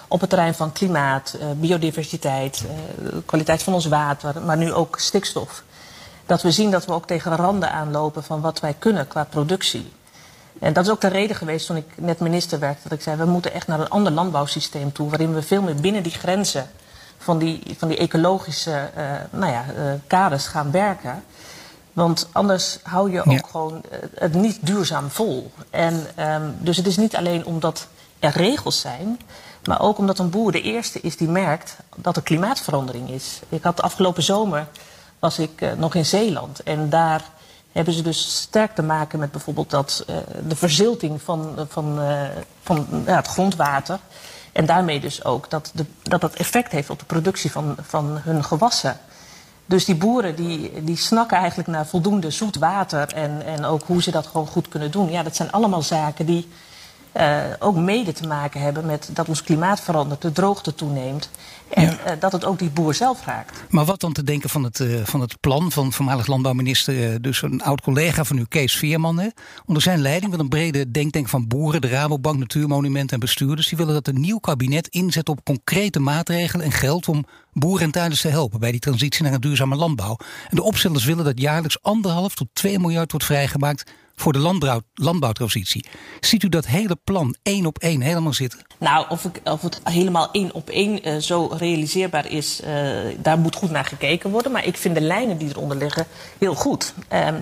op 0.08 0.20
het 0.20 0.30
terrein 0.30 0.54
van 0.54 0.72
klimaat, 0.72 1.36
uh, 1.40 1.46
biodiversiteit, 1.56 2.64
kwaliteit 3.26 3.64
van 3.64 3.74
ons 3.74 3.86
water, 3.86 4.42
maar 4.42 4.58
nu 4.58 4.74
ook 4.74 5.00
stikstof. 5.00 5.64
Dat 6.26 6.42
we 6.42 6.52
zien 6.52 6.72
dat 6.72 6.86
we 6.86 6.94
ook 6.94 7.08
tegen 7.08 7.36
randen 7.36 7.72
aanlopen 7.72 8.24
van 8.24 8.42
wat 8.42 8.60
wij 8.60 8.76
kunnen 8.80 9.08
qua 9.08 9.24
productie. 9.24 9.92
En 10.60 10.74
dat 10.74 10.86
is 10.86 10.92
ook 10.92 11.02
de 11.02 11.08
reden 11.08 11.36
geweest 11.36 11.68
toen 11.68 11.78
ik 11.78 11.88
net 11.96 12.20
minister 12.20 12.60
werd. 12.60 12.84
Dat 12.84 12.92
ik 12.92 13.02
zei, 13.02 13.18
we 13.18 13.26
moeten 13.26 13.54
echt 13.54 13.68
naar 13.68 13.80
een 13.80 13.90
ander 13.90 14.12
landbouwsysteem 14.12 14.92
toe. 14.92 15.10
Waarin 15.10 15.34
we 15.34 15.42
veel 15.42 15.62
meer 15.62 15.76
binnen 15.76 16.04
die 16.04 16.12
grenzen 16.12 16.70
van 17.18 17.38
die, 17.38 17.76
van 17.78 17.88
die 17.88 17.98
ecologische 17.98 18.90
nou 19.30 19.52
ja, 19.52 19.66
kaders 20.08 20.48
gaan 20.48 20.72
werken. 20.72 21.24
Want 21.96 22.28
anders 22.32 22.80
hou 22.84 23.12
je 23.12 23.20
ook 23.20 23.32
ja. 23.32 23.48
gewoon 23.52 23.82
het 24.16 24.34
niet 24.34 24.58
duurzaam 24.62 25.10
vol. 25.10 25.52
En 25.70 26.08
um, 26.20 26.56
dus 26.60 26.78
het 26.78 26.88
is 26.88 26.98
niet 26.98 27.16
alleen 27.16 27.46
omdat 27.46 27.88
er 28.20 28.32
regels 28.32 28.80
zijn, 28.80 29.20
maar 29.64 29.82
ook 29.82 29.98
omdat 29.98 30.20
een 30.20 30.30
boer 30.30 30.52
de 30.52 30.62
eerste 30.62 31.02
is 31.02 31.18
die 31.18 31.28
merkt 31.28 31.78
dat 31.96 32.16
er 32.16 32.22
klimaatverandering 32.22 33.10
is. 33.10 33.40
Ik 33.50 33.64
had 33.64 33.76
de 33.78 33.84
afgelopen 33.84 34.24
zomer 34.24 34.68
was 35.20 35.40
ik 35.40 35.62
uh, 35.62 35.72
nog 35.74 35.96
in 35.96 36.06
Zeeland 36.06 36.64
en 36.64 36.90
daar 36.90 37.22
hebben 37.72 37.94
ze 37.94 38.02
dus 38.02 38.36
sterk 38.36 38.76
te 38.76 38.84
maken 38.84 39.20
met 39.20 39.32
bijvoorbeeld 39.32 39.70
dat 39.70 40.06
uh, 40.10 40.16
de 40.48 40.56
verzilting 40.56 41.22
van, 41.22 41.56
van, 41.70 42.02
uh, 42.02 42.22
van 42.62 42.88
ja, 43.06 43.16
het 43.16 43.28
grondwater. 43.28 44.00
En 44.52 44.66
daarmee 44.66 45.00
dus 45.00 45.24
ook 45.24 45.50
dat, 45.50 45.72
de, 45.74 45.86
dat 46.02 46.22
dat 46.22 46.34
effect 46.34 46.72
heeft 46.72 46.90
op 46.90 47.00
de 47.00 47.06
productie 47.06 47.52
van, 47.52 47.76
van 47.82 48.18
hun 48.22 48.44
gewassen. 48.44 49.00
Dus 49.66 49.86
die 49.86 49.96
boeren 49.96 50.36
die, 50.36 50.84
die 50.84 50.98
snakken 50.98 51.38
eigenlijk 51.38 51.70
naar 51.70 51.86
voldoende 51.86 52.32
zoet 52.32 52.56
water 52.56 53.14
en, 53.14 53.46
en 53.46 53.66
ook 53.66 53.84
hoe 53.84 54.02
ze 54.02 54.12
dat 54.12 54.28
gewoon 54.28 54.48
goed 54.48 54.68
kunnen 54.68 54.92
doen. 54.92 55.12
Ja, 55.12 55.24
dat 55.24 55.36
zijn 55.36 55.52
allemaal 55.52 55.82
zaken 55.82 56.26
die 56.26 56.48
uh, 57.18 57.44
ook 57.60 57.76
mede 57.76 58.12
te 58.12 58.28
maken 58.28 58.62
hebben 58.62 58.86
met 58.86 59.10
dat 59.14 59.28
ons 59.28 59.44
klimaat 59.44 59.80
verandert, 59.80 60.22
de 60.22 60.32
droogte 60.32 60.76
toeneemt. 60.76 61.30
En 61.74 61.84
ja. 61.84 61.92
uh, 61.92 62.20
dat 62.20 62.32
het 62.32 62.46
ook 62.46 62.60
die 62.60 62.70
boer 62.70 62.94
zelf 62.94 63.26
raakt. 63.26 63.64
Maar 63.70 63.86
wat 63.86 64.00
dan 64.00 64.14
te 64.14 64.24
denken 64.24 64.50
van 64.50 64.64
het, 64.64 64.80
uh, 64.80 65.04
van 65.04 65.22
het 65.22 65.40
plan 65.40 65.72
van 65.72 65.94
voormalig 65.94 66.28
landbouwminister, 66.28 67.22
dus 67.22 67.42
een 67.42 67.62
oud 67.62 67.82
collega 67.82 68.24
van 68.24 68.38
u, 68.38 68.46
Kees 68.50 68.76
Veerman. 68.76 69.20
Hè? 69.20 69.28
Onder 69.66 69.84
zijn 69.84 70.00
leiding 70.00 70.32
met 70.32 70.40
een 70.40 70.50
brede 70.50 70.92
denktank 70.92 71.30
van 71.30 71.48
boeren, 71.48 71.82
de 71.82 71.88
Rabobank, 71.88 72.40
Natuurmonumenten 72.40 73.14
en 73.14 73.20
bestuurders. 73.20 73.68
Die 73.68 73.78
willen 73.78 73.94
dat 73.94 74.08
een 74.08 74.22
nieuw 74.22 74.38
kabinet 74.38 74.88
inzet 74.88 75.30
op 75.30 75.44
concrete 75.44 76.00
maatregelen 76.00 76.66
en 76.66 76.72
geld 76.72 77.08
om 77.08 77.26
boeren 77.54 77.86
en 77.86 77.92
tuinders 77.92 78.22
te 78.22 78.28
helpen 78.28 78.60
bij 78.60 78.72
die 78.72 78.80
transitie 78.80 79.24
naar 79.24 79.34
een 79.34 79.42
duurzame 79.42 79.76
landbouw. 79.76 80.18
En 80.50 80.56
de 80.56 80.64
opstellers 80.64 81.06
willen 81.06 81.26
dat 81.26 81.40
jaarlijks 81.40 81.82
anderhalf 81.82 82.36
tot 82.36 82.48
2 82.54 82.80
miljard 82.80 83.12
wordt 83.12 83.26
vrijgemaakt 83.26 83.92
voor 84.16 84.34
de 84.34 84.40
landbouw, 84.40 84.82
landbouwtransitie. 84.94 85.86
Ziet 86.20 86.44
u 86.44 86.50
dat 86.50 86.66
hele 86.66 86.98
plan 87.04 87.36
één 87.44 87.66
op 87.66 87.78
één 87.78 88.02
helemaal 88.02 88.34
zitten? 88.34 88.66
Nou, 88.78 89.06
of, 89.10 89.26
ik, 89.26 89.42
of 89.44 89.62
het 89.62 89.80
helemaal 89.84 90.32
één 90.32 90.54
op 90.54 90.70
één 90.70 91.08
uh, 91.08 91.18
zo 91.18 91.56
realiseerbaar 91.58 92.32
is, 92.32 92.62
uh, 92.62 92.70
daar 93.18 93.40
moet 93.40 93.56
goed 93.56 93.72
naar 93.72 93.86
gekeken 93.86 94.30
worden. 94.30 94.52
Maar 94.52 94.66
ik 94.66 94.78
vind 94.78 94.96
de 94.96 95.02
lijnen 95.02 95.38
die 95.38 95.50
eronder 95.50 95.78
liggen 95.78 96.06
heel 96.38 96.56
goed. 96.56 96.94
Um, 97.14 97.40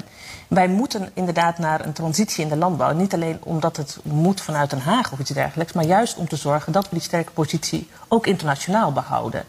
wij 0.47 0.67
moeten 0.67 1.09
inderdaad 1.13 1.57
naar 1.57 1.85
een 1.85 1.93
transitie 1.93 2.43
in 2.43 2.49
de 2.49 2.55
landbouw. 2.55 2.93
Niet 2.93 3.13
alleen 3.13 3.37
omdat 3.43 3.77
het 3.77 3.99
moet 4.03 4.41
vanuit 4.41 4.69
Den 4.69 4.79
Haag 4.79 5.11
of 5.11 5.19
iets 5.19 5.29
dergelijks, 5.29 5.73
maar 5.73 5.85
juist 5.85 6.17
om 6.17 6.27
te 6.27 6.35
zorgen 6.35 6.71
dat 6.71 6.83
we 6.83 6.95
die 6.95 7.03
sterke 7.03 7.31
positie 7.31 7.89
ook 8.07 8.27
internationaal 8.27 8.91
behouden. 8.91 9.45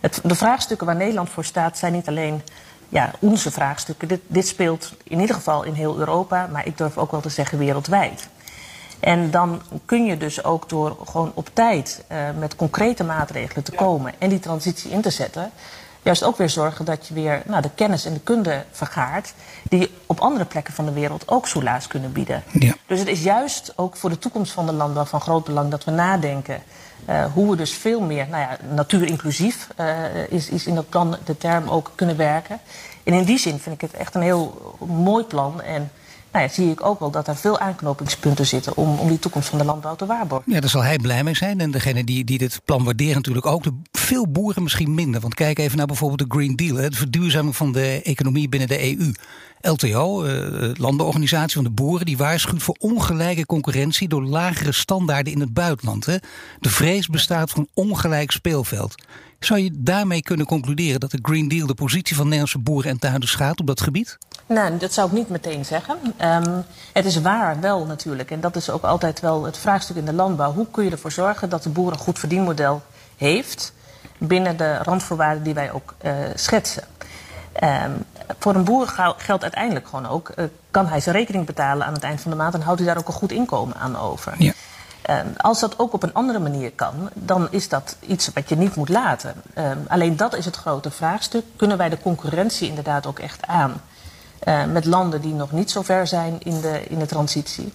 Het, 0.00 0.20
de 0.24 0.34
vraagstukken 0.34 0.86
waar 0.86 0.96
Nederland 0.96 1.30
voor 1.30 1.44
staat 1.44 1.78
zijn 1.78 1.92
niet 1.92 2.08
alleen 2.08 2.42
ja, 2.88 3.10
onze 3.18 3.50
vraagstukken. 3.50 4.08
Dit, 4.08 4.20
dit 4.26 4.46
speelt 4.46 4.92
in 5.04 5.20
ieder 5.20 5.34
geval 5.34 5.62
in 5.62 5.72
heel 5.72 5.98
Europa, 5.98 6.48
maar 6.52 6.66
ik 6.66 6.78
durf 6.78 6.98
ook 6.98 7.10
wel 7.10 7.20
te 7.20 7.28
zeggen 7.28 7.58
wereldwijd. 7.58 8.28
En 9.00 9.30
dan 9.30 9.62
kun 9.84 10.04
je 10.04 10.16
dus 10.16 10.44
ook 10.44 10.68
door 10.68 10.96
gewoon 11.04 11.32
op 11.34 11.50
tijd 11.52 12.04
uh, 12.12 12.18
met 12.38 12.56
concrete 12.56 13.04
maatregelen 13.04 13.64
te 13.64 13.72
komen 13.72 14.14
en 14.18 14.28
die 14.28 14.40
transitie 14.40 14.90
in 14.90 15.00
te 15.00 15.10
zetten, 15.10 15.50
juist 16.02 16.24
ook 16.24 16.36
weer 16.36 16.48
zorgen 16.48 16.84
dat 16.84 17.06
je 17.06 17.14
weer 17.14 17.42
nou, 17.46 17.62
de 17.62 17.70
kennis 17.74 18.04
en 18.04 18.12
de 18.12 18.20
kunde 18.20 18.64
vergaart 18.70 19.34
die 19.68 19.94
op 20.06 20.20
andere 20.20 20.44
plekken 20.44 20.74
van 20.74 20.84
de 20.84 20.92
wereld 20.92 21.28
ook 21.28 21.46
soelaas 21.46 21.86
kunnen 21.86 22.12
bieden. 22.12 22.42
Ja. 22.52 22.74
Dus 22.86 22.98
het 22.98 23.08
is 23.08 23.22
juist 23.22 23.72
ook 23.76 23.96
voor 23.96 24.10
de 24.10 24.18
toekomst 24.18 24.52
van 24.52 24.66
de 24.66 24.72
landbouw 24.72 25.04
van 25.04 25.20
groot 25.20 25.44
belang 25.44 25.70
dat 25.70 25.84
we 25.84 25.90
nadenken 25.90 26.62
uh, 27.08 27.24
hoe 27.32 27.50
we 27.50 27.56
dus 27.56 27.72
veel 27.72 28.00
meer, 28.00 28.26
nou 28.30 28.42
ja, 28.42 28.58
natuurinclusief 28.74 29.68
uh, 29.80 29.96
is, 30.28 30.48
is 30.48 30.66
in 30.66 30.74
dat 30.74 30.88
plan 30.88 31.16
de 31.24 31.36
term 31.36 31.68
ook 31.68 31.92
kunnen 31.94 32.16
werken. 32.16 32.60
En 33.02 33.12
in 33.14 33.24
die 33.24 33.38
zin 33.38 33.58
vind 33.58 33.74
ik 33.74 33.80
het 33.80 33.92
echt 33.92 34.14
een 34.14 34.22
heel 34.22 34.76
mooi 34.86 35.24
plan. 35.24 35.62
En 35.62 35.90
nou 36.32 36.44
ja, 36.44 36.50
zie 36.50 36.70
ik 36.70 36.84
ook 36.84 37.00
wel 37.00 37.10
dat 37.10 37.28
er 37.28 37.36
veel 37.36 37.58
aanknopingspunten 37.58 38.46
zitten 38.46 38.76
om, 38.76 38.98
om 38.98 39.08
die 39.08 39.18
toekomst 39.18 39.48
van 39.48 39.58
de 39.58 39.64
landbouw 39.64 39.96
te 39.96 40.06
waarborgen. 40.06 40.52
Ja, 40.52 40.60
daar 40.60 40.70
zal 40.70 40.82
hij 40.82 40.98
blij 40.98 41.24
mee 41.24 41.36
zijn. 41.36 41.60
En 41.60 41.70
degene 41.70 42.04
die, 42.04 42.24
die 42.24 42.38
dit 42.38 42.60
plan 42.64 42.84
waarderen 42.84 43.14
natuurlijk 43.14 43.46
ook. 43.46 43.62
De, 43.62 43.72
veel 43.92 44.28
boeren 44.28 44.62
misschien 44.62 44.94
minder. 44.94 45.20
Want 45.20 45.34
kijk 45.34 45.58
even 45.58 45.76
naar 45.76 45.86
bijvoorbeeld 45.86 46.30
de 46.30 46.36
Green 46.36 46.56
Deal. 46.56 46.76
Hè, 46.76 46.88
de 46.88 46.96
verduurzaming 46.96 47.56
van 47.56 47.72
de 47.72 48.00
economie 48.02 48.48
binnen 48.48 48.68
de 48.68 48.98
EU. 48.98 49.12
LTO, 49.60 50.24
uh, 50.24 50.70
landbouworganisatie 50.74 51.54
van 51.54 51.64
de 51.64 51.70
boeren, 51.70 52.06
die 52.06 52.16
waarschuwt 52.16 52.62
voor 52.62 52.76
ongelijke 52.78 53.46
concurrentie 53.46 54.08
door 54.08 54.22
lagere 54.22 54.72
standaarden 54.72 55.32
in 55.32 55.40
het 55.40 55.54
buitenland. 55.54 56.06
Hè. 56.06 56.16
De 56.60 56.70
vrees 56.70 57.06
bestaat 57.06 57.50
van 57.50 57.68
ongelijk 57.74 58.30
speelveld. 58.30 58.94
Zou 59.38 59.60
je 59.60 59.70
daarmee 59.74 60.22
kunnen 60.22 60.46
concluderen 60.46 61.00
dat 61.00 61.10
de 61.10 61.18
Green 61.22 61.48
Deal 61.48 61.66
de 61.66 61.74
positie 61.74 62.16
van 62.16 62.24
Nederlandse 62.24 62.58
boeren 62.58 62.90
en 62.90 62.98
tuinders 62.98 63.32
schaadt 63.32 63.60
op 63.60 63.66
dat 63.66 63.80
gebied? 63.80 64.18
Nou, 64.46 64.78
dat 64.78 64.92
zou 64.92 65.08
ik 65.08 65.12
niet 65.12 65.28
meteen 65.28 65.64
zeggen. 65.64 65.98
Um, 66.22 66.64
het 66.92 67.04
is 67.04 67.20
waar 67.20 67.60
wel 67.60 67.84
natuurlijk. 67.84 68.30
En 68.30 68.40
dat 68.40 68.56
is 68.56 68.70
ook 68.70 68.82
altijd 68.82 69.20
wel 69.20 69.44
het 69.44 69.58
vraagstuk 69.58 69.96
in 69.96 70.04
de 70.04 70.12
landbouw. 70.12 70.52
Hoe 70.52 70.66
kun 70.70 70.84
je 70.84 70.90
ervoor 70.90 71.12
zorgen 71.12 71.48
dat 71.48 71.62
de 71.62 71.68
boer 71.68 71.92
een 71.92 71.98
goed 71.98 72.18
verdienmodel 72.18 72.82
heeft 73.16 73.72
binnen 74.18 74.56
de 74.56 74.76
randvoorwaarden 74.76 75.42
die 75.42 75.54
wij 75.54 75.72
ook 75.72 75.94
uh, 76.04 76.12
schetsen? 76.34 76.84
Um, 77.62 78.04
voor 78.38 78.54
een 78.54 78.64
boer 78.64 78.88
geldt 79.16 79.42
uiteindelijk 79.42 79.88
gewoon 79.88 80.06
ook, 80.06 80.32
uh, 80.36 80.44
kan 80.70 80.86
hij 80.86 81.00
zijn 81.00 81.16
rekening 81.16 81.46
betalen 81.46 81.86
aan 81.86 81.92
het 81.92 82.02
eind 82.02 82.20
van 82.20 82.30
de 82.30 82.36
maand 82.36 82.54
en 82.54 82.60
houdt 82.60 82.80
hij 82.80 82.88
daar 82.88 82.98
ook 82.98 83.08
een 83.08 83.14
goed 83.14 83.32
inkomen 83.32 83.76
aan 83.76 83.96
over. 83.96 84.34
Ja. 84.38 84.52
als 85.36 85.60
dat 85.60 85.78
ook 85.78 85.92
op 85.92 86.02
een 86.02 86.14
andere 86.14 86.38
manier 86.38 86.72
kan, 86.72 87.10
dan 87.14 87.48
is 87.50 87.68
dat 87.68 87.96
iets 88.00 88.30
wat 88.34 88.48
je 88.48 88.56
niet 88.56 88.74
moet 88.74 88.88
laten. 88.88 89.34
alleen 89.88 90.16
dat 90.16 90.36
is 90.36 90.44
het 90.44 90.56
grote 90.56 90.90
vraagstuk. 90.90 91.44
Kunnen 91.56 91.78
wij 91.78 91.88
de 91.88 91.98
concurrentie 91.98 92.68
inderdaad 92.68 93.06
ook 93.06 93.18
echt 93.18 93.46
aan? 93.46 93.80
met 94.72 94.84
landen 94.84 95.20
die 95.20 95.34
nog 95.34 95.52
niet 95.52 95.70
zo 95.70 95.82
ver 95.82 96.06
zijn 96.06 96.36
in 96.38 96.60
de, 96.60 96.84
in 96.88 96.98
de 96.98 97.06
transitie. 97.06 97.72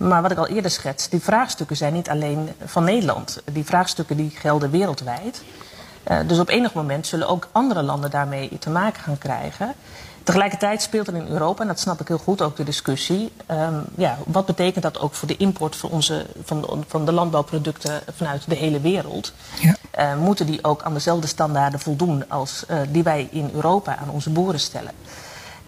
Maar 0.00 0.22
wat 0.22 0.30
ik 0.30 0.38
al 0.38 0.46
eerder 0.46 0.70
schets, 0.70 1.08
die 1.08 1.20
vraagstukken 1.20 1.76
zijn 1.76 1.92
niet 1.92 2.08
alleen 2.08 2.52
van 2.64 2.84
Nederland. 2.84 3.42
Die 3.52 3.64
vraagstukken 3.64 4.16
die 4.16 4.30
gelden 4.30 4.70
wereldwijd. 4.70 5.42
Uh, 6.08 6.18
dus 6.26 6.38
op 6.38 6.48
enig 6.48 6.72
moment 6.72 7.06
zullen 7.06 7.28
ook 7.28 7.48
andere 7.52 7.82
landen 7.82 8.10
daarmee 8.10 8.58
te 8.58 8.70
maken 8.70 9.02
gaan 9.02 9.18
krijgen. 9.18 9.74
Tegelijkertijd 10.22 10.82
speelt 10.82 11.06
er 11.06 11.14
in 11.14 11.26
Europa, 11.26 11.62
en 11.62 11.68
dat 11.68 11.80
snap 11.80 12.00
ik 12.00 12.08
heel 12.08 12.18
goed, 12.18 12.42
ook 12.42 12.56
de 12.56 12.64
discussie. 12.64 13.32
Um, 13.50 13.84
ja, 13.96 14.18
wat 14.26 14.46
betekent 14.46 14.82
dat 14.82 14.98
ook 14.98 15.14
voor 15.14 15.28
de 15.28 15.36
import 15.36 15.76
van, 15.76 15.90
onze, 15.90 16.26
van, 16.44 16.60
de, 16.60 16.78
van 16.86 17.04
de 17.04 17.12
landbouwproducten 17.12 18.00
vanuit 18.16 18.42
de 18.48 18.54
hele 18.54 18.80
wereld? 18.80 19.32
Ja. 19.60 19.76
Uh, 19.98 20.16
moeten 20.22 20.46
die 20.46 20.64
ook 20.64 20.82
aan 20.82 20.94
dezelfde 20.94 21.26
standaarden 21.26 21.80
voldoen 21.80 22.28
als 22.28 22.64
uh, 22.70 22.78
die 22.88 23.02
wij 23.02 23.28
in 23.30 23.50
Europa 23.54 23.96
aan 23.96 24.10
onze 24.10 24.30
boeren 24.30 24.60
stellen? 24.60 24.92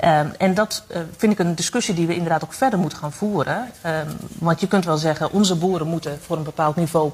Um, 0.05 0.33
en 0.39 0.55
dat 0.55 0.85
uh, 0.89 0.99
vind 1.17 1.33
ik 1.33 1.39
een 1.39 1.55
discussie 1.55 1.95
die 1.95 2.07
we 2.07 2.15
inderdaad 2.15 2.45
ook 2.45 2.53
verder 2.53 2.79
moeten 2.79 2.99
gaan 2.99 3.13
voeren. 3.13 3.71
Um, 3.87 4.17
want 4.39 4.61
je 4.61 4.69
kunt 4.69 4.85
wel 4.85 4.97
zeggen, 4.97 5.33
onze 5.33 5.57
boeren 5.57 5.87
moeten 5.87 6.19
voor 6.21 6.37
een 6.37 6.43
bepaald 6.43 6.77
niveau 6.77 7.11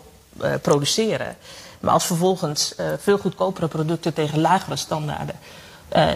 produceren. 0.62 1.36
Maar 1.80 1.92
als 1.92 2.06
vervolgens 2.06 2.74
uh, 2.80 2.86
veel 2.98 3.18
goedkopere 3.18 3.68
producten 3.68 4.12
tegen 4.14 4.40
lagere 4.40 4.76
standaarden, 4.76 5.34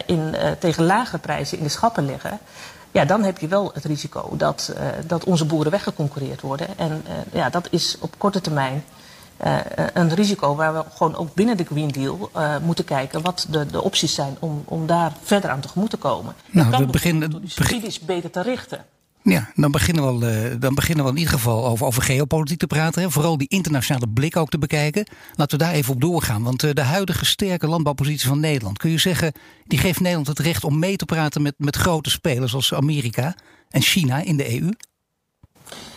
in, 0.07 0.35
tegen 0.59 0.85
lagere 0.85 1.19
prijzen 1.19 1.59
in 1.59 1.65
de 1.65 1.71
schappen 1.71 2.07
liggen. 2.07 2.39
Ja, 2.91 3.05
dan 3.05 3.23
heb 3.23 3.39
je 3.39 3.49
wel 3.49 3.71
het 3.75 3.85
risico 3.85 4.37
dat, 4.37 4.75
dat 5.07 5.25
onze 5.25 5.45
boeren 5.45 5.71
weggeconcureerd 5.71 6.41
worden. 6.41 6.79
En 6.79 7.05
ja, 7.33 7.51
dat 7.51 7.69
is 7.71 7.97
op 8.01 8.15
korte 8.19 8.41
termijn 8.41 8.85
uh, 9.45 9.59
een 9.93 10.15
risico 10.15 10.55
waar 10.55 10.75
we 10.75 10.85
gewoon 10.95 11.17
ook 11.17 11.35
binnen 11.35 11.57
de 11.57 11.65
Green 11.65 11.89
Deal 11.89 12.31
uh, 12.37 12.57
moeten 12.59 12.85
kijken 12.85 13.23
wat 13.23 13.47
de, 13.51 13.67
de 13.67 13.83
opties 13.83 14.15
zijn 14.15 14.37
om, 14.39 14.63
om 14.65 14.87
daar 14.87 15.13
verder 15.23 15.51
aan 15.51 15.61
tegemoet 15.61 15.91
te 15.91 15.97
komen. 15.97 16.35
Nou, 16.51 16.77
we 16.77 16.87
beginnen 16.87 17.43
subsidies 17.45 18.01
beter 18.01 18.31
te 18.31 18.43
richten. 18.43 18.85
Ja, 19.25 19.51
dan 19.55 19.71
beginnen, 19.71 20.19
we, 20.19 20.51
uh, 20.51 20.61
dan 20.61 20.75
beginnen 20.75 21.05
we 21.05 21.11
in 21.11 21.17
ieder 21.17 21.33
geval 21.33 21.67
over, 21.67 21.87
over 21.87 22.03
geopolitiek 22.03 22.59
te 22.59 22.67
praten. 22.67 23.03
Hè. 23.03 23.11
Vooral 23.11 23.39
die 23.39 23.49
internationale 23.49 24.09
blik 24.09 24.37
ook 24.37 24.49
te 24.49 24.59
bekijken. 24.59 25.07
Laten 25.35 25.59
we 25.59 25.65
daar 25.65 25.73
even 25.73 25.95
op 25.95 26.01
doorgaan. 26.01 26.43
Want 26.43 26.63
uh, 26.63 26.73
de 26.73 26.81
huidige 26.81 27.25
sterke 27.25 27.67
landbouwpositie 27.67 28.29
van 28.29 28.41
Nederland, 28.41 28.79
kun 28.79 28.91
je 28.91 28.99
zeggen, 28.99 29.33
die 29.67 29.79
geeft 29.79 30.01
Nederland 30.01 30.27
het 30.27 30.39
recht 30.39 30.65
om 30.65 30.79
mee 30.79 30.97
te 30.97 31.05
praten 31.05 31.43
met, 31.43 31.55
met 31.57 31.77
grote 31.77 32.11
spelers 32.11 32.55
als 32.55 32.75
Amerika 32.75 33.35
en 33.69 33.81
China 33.81 34.19
in 34.23 34.37
de 34.37 34.61
EU? 34.61 34.71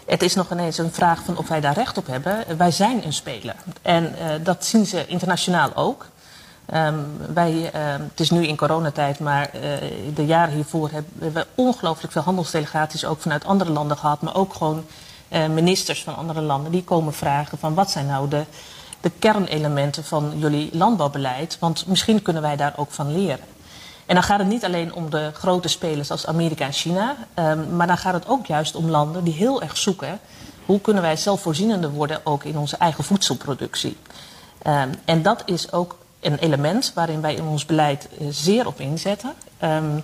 Het 0.06 0.22
is 0.22 0.36
nog 0.36 0.52
ineens 0.52 0.78
een 0.78 0.92
vraag 0.92 1.24
van 1.24 1.38
of 1.38 1.48
wij 1.48 1.62
daar 1.62 1.74
recht 1.74 1.98
op 1.98 2.08
hebben. 2.08 2.58
Wij 2.58 2.72
zijn 2.72 3.06
een 3.06 3.14
speler. 3.14 3.56
En 3.82 4.04
uh, 4.04 4.46
dat 4.46 4.66
zien 4.66 4.86
ze 4.86 5.08
internationaal 5.08 5.76
ook. 5.76 6.08
Um, 6.74 7.18
wij, 7.34 7.52
uh, 7.54 7.70
het 8.10 8.20
is 8.20 8.30
nu 8.30 8.48
in 8.48 8.58
coronatijd, 8.58 9.20
maar 9.20 9.50
uh, 9.56 9.62
de 10.16 10.26
jaren 10.26 10.54
hiervoor 10.54 10.90
hebben 10.92 11.34
we 11.34 11.48
ongelooflijk 11.56 12.14
veel 12.14 12.22
handelsdelegaties 12.22 13.06
ook 13.06 13.22
vanuit 13.22 13.46
andere 13.46 13.72
landen 13.72 13.98
gehad. 13.98 14.22
Maar 14.22 14.36
ook 14.36 14.54
gewoon 14.54 14.86
ministers 15.50 16.04
van 16.04 16.16
andere 16.16 16.42
landen 16.42 16.72
die 16.72 16.84
komen 16.84 17.14
vragen 17.14 17.58
van 17.58 17.74
wat 17.74 17.92
zijn 17.92 18.06
nou 18.06 18.30
de, 18.30 18.44
de 19.02 19.12
kernelementen 19.20 20.04
van 20.04 20.34
jullie 20.36 20.70
landbouwbeleid. 20.74 21.58
Want 21.60 21.88
misschien 21.88 22.22
kunnen 22.22 22.42
wij 22.42 22.56
daar 22.56 22.74
ook 22.76 22.92
van 22.92 23.12
leren. 23.12 23.46
En 24.06 24.16
dan 24.16 24.24
gaat 24.24 24.40
het 24.40 24.48
niet 24.48 24.66
alleen 24.66 24.94
om 24.94 25.10
de 25.10 25.32
grote 25.34 25.68
spelers 25.68 26.12
als 26.12 26.28
Amerika 26.28 26.66
en 26.66 26.74
China, 26.74 27.16
um, 27.36 27.76
maar 27.76 27.88
dan 27.88 27.98
gaat 27.98 28.14
het 28.14 28.28
ook 28.28 28.46
juist 28.46 28.76
om 28.76 28.90
landen 28.90 29.24
die 29.24 29.34
heel 29.34 29.62
erg 29.62 29.78
zoeken 29.78 30.20
hoe 30.66 30.82
kunnen 30.82 31.02
wij 31.02 31.16
zelfvoorzienender 31.16 31.90
worden 31.90 32.22
ook 32.24 32.44
in 32.44 32.58
onze 32.58 32.78
eigen 32.78 33.04
voedselproductie. 33.04 33.98
En 35.06 35.22
dat 35.22 35.42
is 35.46 35.72
ook 35.72 35.98
een 36.26 36.38
element 36.38 36.92
waarin 36.96 37.22
wij 37.22 37.36
in 37.36 37.44
ons 37.44 37.66
beleid 37.66 38.08
uh, 38.20 38.28
zeer 38.32 38.68
op 38.68 38.80
inzetten. 38.80 39.34
Um, 39.64 40.04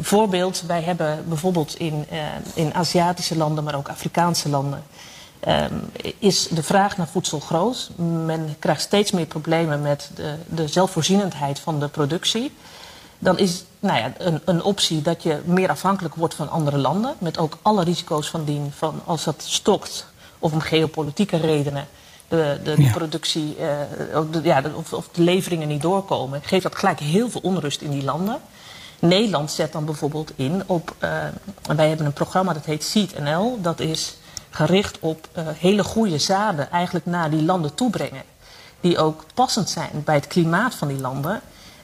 voorbeeld, 0.00 0.62
wij 0.66 0.82
hebben 0.82 1.24
bijvoorbeeld 1.28 1.76
in, 1.78 2.06
uh, 2.12 2.18
in 2.54 2.74
Aziatische 2.74 3.36
landen, 3.36 3.64
maar 3.64 3.74
ook 3.74 3.88
Afrikaanse 3.88 4.48
landen, 4.48 4.82
um, 5.48 5.90
is 6.18 6.48
de 6.48 6.62
vraag 6.62 6.96
naar 6.96 7.08
voedsel 7.08 7.40
groot. 7.40 7.90
Men 8.24 8.56
krijgt 8.58 8.80
steeds 8.80 9.10
meer 9.10 9.26
problemen 9.26 9.82
met 9.82 10.10
de, 10.14 10.34
de 10.48 10.68
zelfvoorzienendheid 10.68 11.58
van 11.58 11.80
de 11.80 11.88
productie 11.88 12.52
dan 13.22 13.38
is 13.38 13.64
nou 13.80 13.98
ja, 13.98 14.12
een, 14.18 14.40
een, 14.44 14.62
optie 14.62 15.02
dat 15.02 15.22
je 15.22 15.40
meer 15.44 15.68
afhankelijk 15.68 16.14
wordt 16.14 16.34
van 16.34 16.50
andere 16.50 16.78
landen. 16.78 17.14
Met 17.18 17.38
ook 17.38 17.58
alle 17.62 17.84
risico's 17.84 18.30
van 18.30 18.44
dien. 18.44 18.72
Van 18.76 19.00
als 19.04 19.24
dat 19.24 19.42
stokt 19.46 20.06
of 20.38 20.52
om 20.52 20.60
geopolitieke 20.60 21.36
redenen 21.36 21.86
de, 22.36 22.60
de, 22.62 22.74
de 22.74 22.82
ja. 22.82 22.90
productie 22.90 23.56
uh, 23.60 24.18
of, 24.18 24.26
de, 24.30 24.40
ja, 24.42 24.62
of, 24.74 24.92
of, 24.92 25.08
de 25.12 25.22
leveringen 25.22 25.68
niet 25.68 25.82
doorkomen. 25.82 26.40
Geeft 26.42 26.62
dat 26.62 26.76
gelijk 26.76 27.00
heel 27.00 27.30
veel 27.30 27.40
onrust 27.40 27.80
in 27.80 27.90
die 27.90 28.04
landen. 28.04 28.40
Nederland 28.98 29.50
zet 29.50 29.72
dan 29.72 29.84
bijvoorbeeld 29.84 30.32
in 30.36 30.62
op. 30.66 30.94
Uh, 31.00 31.10
wij 31.76 31.88
hebben 31.88 32.06
een 32.06 32.12
programma 32.12 32.52
dat 32.52 32.64
heet 32.64 32.84
Seed 32.84 33.18
NL. 33.18 33.58
Dat 33.60 33.80
is 33.80 34.16
gericht 34.50 34.98
op 35.00 35.28
uh, 35.36 35.42
hele 35.56 35.84
goede 35.84 36.18
zaden 36.18 36.70
eigenlijk 36.70 37.06
naar 37.06 37.30
die 37.30 37.42
landen 37.42 37.74
toebrengen. 37.74 38.22
Die 38.80 38.98
ook 38.98 39.24
passend 39.34 39.70
zijn 39.70 40.02
bij 40.04 40.14
het 40.14 40.26
klimaat 40.26 40.74
van 40.74 40.88
die 40.88 41.00
landen. 41.00 41.40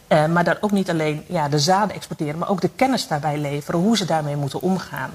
Uh, 0.09 0.27
maar 0.27 0.45
daar 0.45 0.59
ook 0.61 0.71
niet 0.73 0.91
alleen 0.91 1.25
ja, 1.27 1.49
de 1.49 1.59
zaden 1.59 1.95
exporteren, 1.95 2.39
maar 2.39 2.49
ook 2.49 2.61
de 2.61 2.71
kennis 2.77 3.09
daarbij 3.09 3.39
leveren, 3.39 3.81
hoe 3.81 3.97
ze 3.97 4.05
daarmee 4.05 4.37
moeten 4.37 4.61
omgaan. 4.61 5.11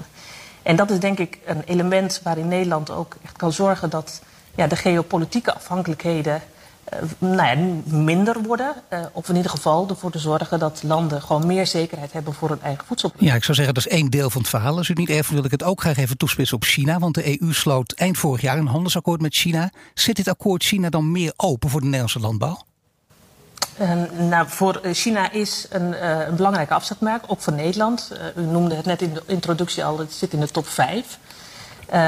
En 0.62 0.76
dat 0.76 0.90
is 0.90 0.98
denk 0.98 1.18
ik 1.18 1.38
een 1.44 1.62
element 1.64 2.20
waarin 2.22 2.48
Nederland 2.48 2.90
ook 2.90 3.16
echt 3.22 3.36
kan 3.36 3.52
zorgen 3.52 3.90
dat 3.90 4.20
ja, 4.54 4.66
de 4.66 4.76
geopolitieke 4.76 5.54
afhankelijkheden 5.54 6.42
uh, 6.92 6.98
nou 7.18 7.58
ja, 7.58 7.82
minder 7.84 8.42
worden. 8.42 8.74
Uh, 8.92 9.00
of 9.12 9.28
in 9.28 9.36
ieder 9.36 9.50
geval 9.50 9.88
ervoor 9.88 10.10
te 10.10 10.18
zorgen 10.18 10.58
dat 10.58 10.82
landen 10.82 11.22
gewoon 11.22 11.46
meer 11.46 11.66
zekerheid 11.66 12.12
hebben 12.12 12.34
voor 12.34 12.48
hun 12.48 12.62
eigen 12.62 12.86
voedsel. 12.86 13.12
Ja, 13.18 13.34
ik 13.34 13.44
zou 13.44 13.56
zeggen 13.56 13.74
dat 13.74 13.86
is 13.86 13.92
één 13.92 14.10
deel 14.10 14.30
van 14.30 14.40
het 14.40 14.50
verhaal. 14.50 14.76
Als 14.76 14.88
u 14.88 14.90
het 14.90 14.98
niet 14.98 15.16
erg 15.16 15.28
wil 15.28 15.44
ik 15.44 15.50
het 15.50 15.62
ook 15.62 15.80
graag 15.80 15.96
even 15.96 16.16
toespitsen 16.16 16.56
op 16.56 16.64
China. 16.64 16.98
Want 16.98 17.14
de 17.14 17.40
EU 17.40 17.52
sloot 17.52 17.92
eind 17.92 18.18
vorig 18.18 18.40
jaar 18.40 18.58
een 18.58 18.66
handelsakkoord 18.66 19.20
met 19.20 19.34
China. 19.34 19.70
Zet 19.94 20.16
dit 20.16 20.28
akkoord 20.28 20.64
China 20.64 20.88
dan 20.88 21.12
meer 21.12 21.32
open 21.36 21.70
voor 21.70 21.80
de 21.80 21.86
Nederlandse 21.86 22.20
landbouw? 22.20 22.64
Uh, 23.80 23.90
nou, 24.28 24.48
voor 24.48 24.80
China 24.92 25.30
is 25.32 25.66
een, 25.70 25.92
uh, 25.92 26.26
een 26.26 26.36
belangrijke 26.36 26.74
afzetmerk, 26.74 27.24
ook 27.26 27.40
voor 27.40 27.52
Nederland. 27.52 28.12
Uh, 28.36 28.44
u 28.44 28.46
noemde 28.46 28.74
het 28.74 28.84
net 28.84 29.02
in 29.02 29.14
de 29.14 29.22
introductie 29.26 29.84
al, 29.84 29.98
het 29.98 30.12
zit 30.12 30.32
in 30.32 30.40
de 30.40 30.48
top 30.48 30.68
5. 30.68 31.18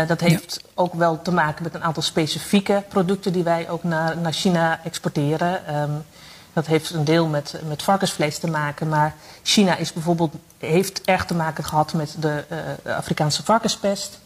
Dat 0.06 0.20
heeft 0.20 0.60
ja. 0.62 0.68
ook 0.74 0.94
wel 0.94 1.22
te 1.22 1.32
maken 1.32 1.62
met 1.62 1.74
een 1.74 1.82
aantal 1.84 2.02
specifieke 2.02 2.82
producten 2.88 3.32
die 3.32 3.42
wij 3.42 3.68
ook 3.68 3.82
naar, 3.82 4.18
naar 4.18 4.32
China 4.32 4.80
exporteren. 4.84 5.80
Um, 5.80 6.04
dat 6.52 6.66
heeft 6.66 6.90
een 6.90 7.04
deel 7.04 7.26
met, 7.26 7.60
met 7.68 7.82
varkensvlees 7.82 8.38
te 8.38 8.50
maken. 8.50 8.88
Maar 8.88 9.14
China 9.42 9.76
is 9.76 9.92
bijvoorbeeld, 9.92 10.34
heeft 10.58 11.00
erg 11.04 11.24
te 11.24 11.34
maken 11.34 11.64
gehad 11.64 11.92
met 11.92 12.16
de 12.18 12.44
Afrikaanse 12.84 13.42
varkenspest. 13.44 14.18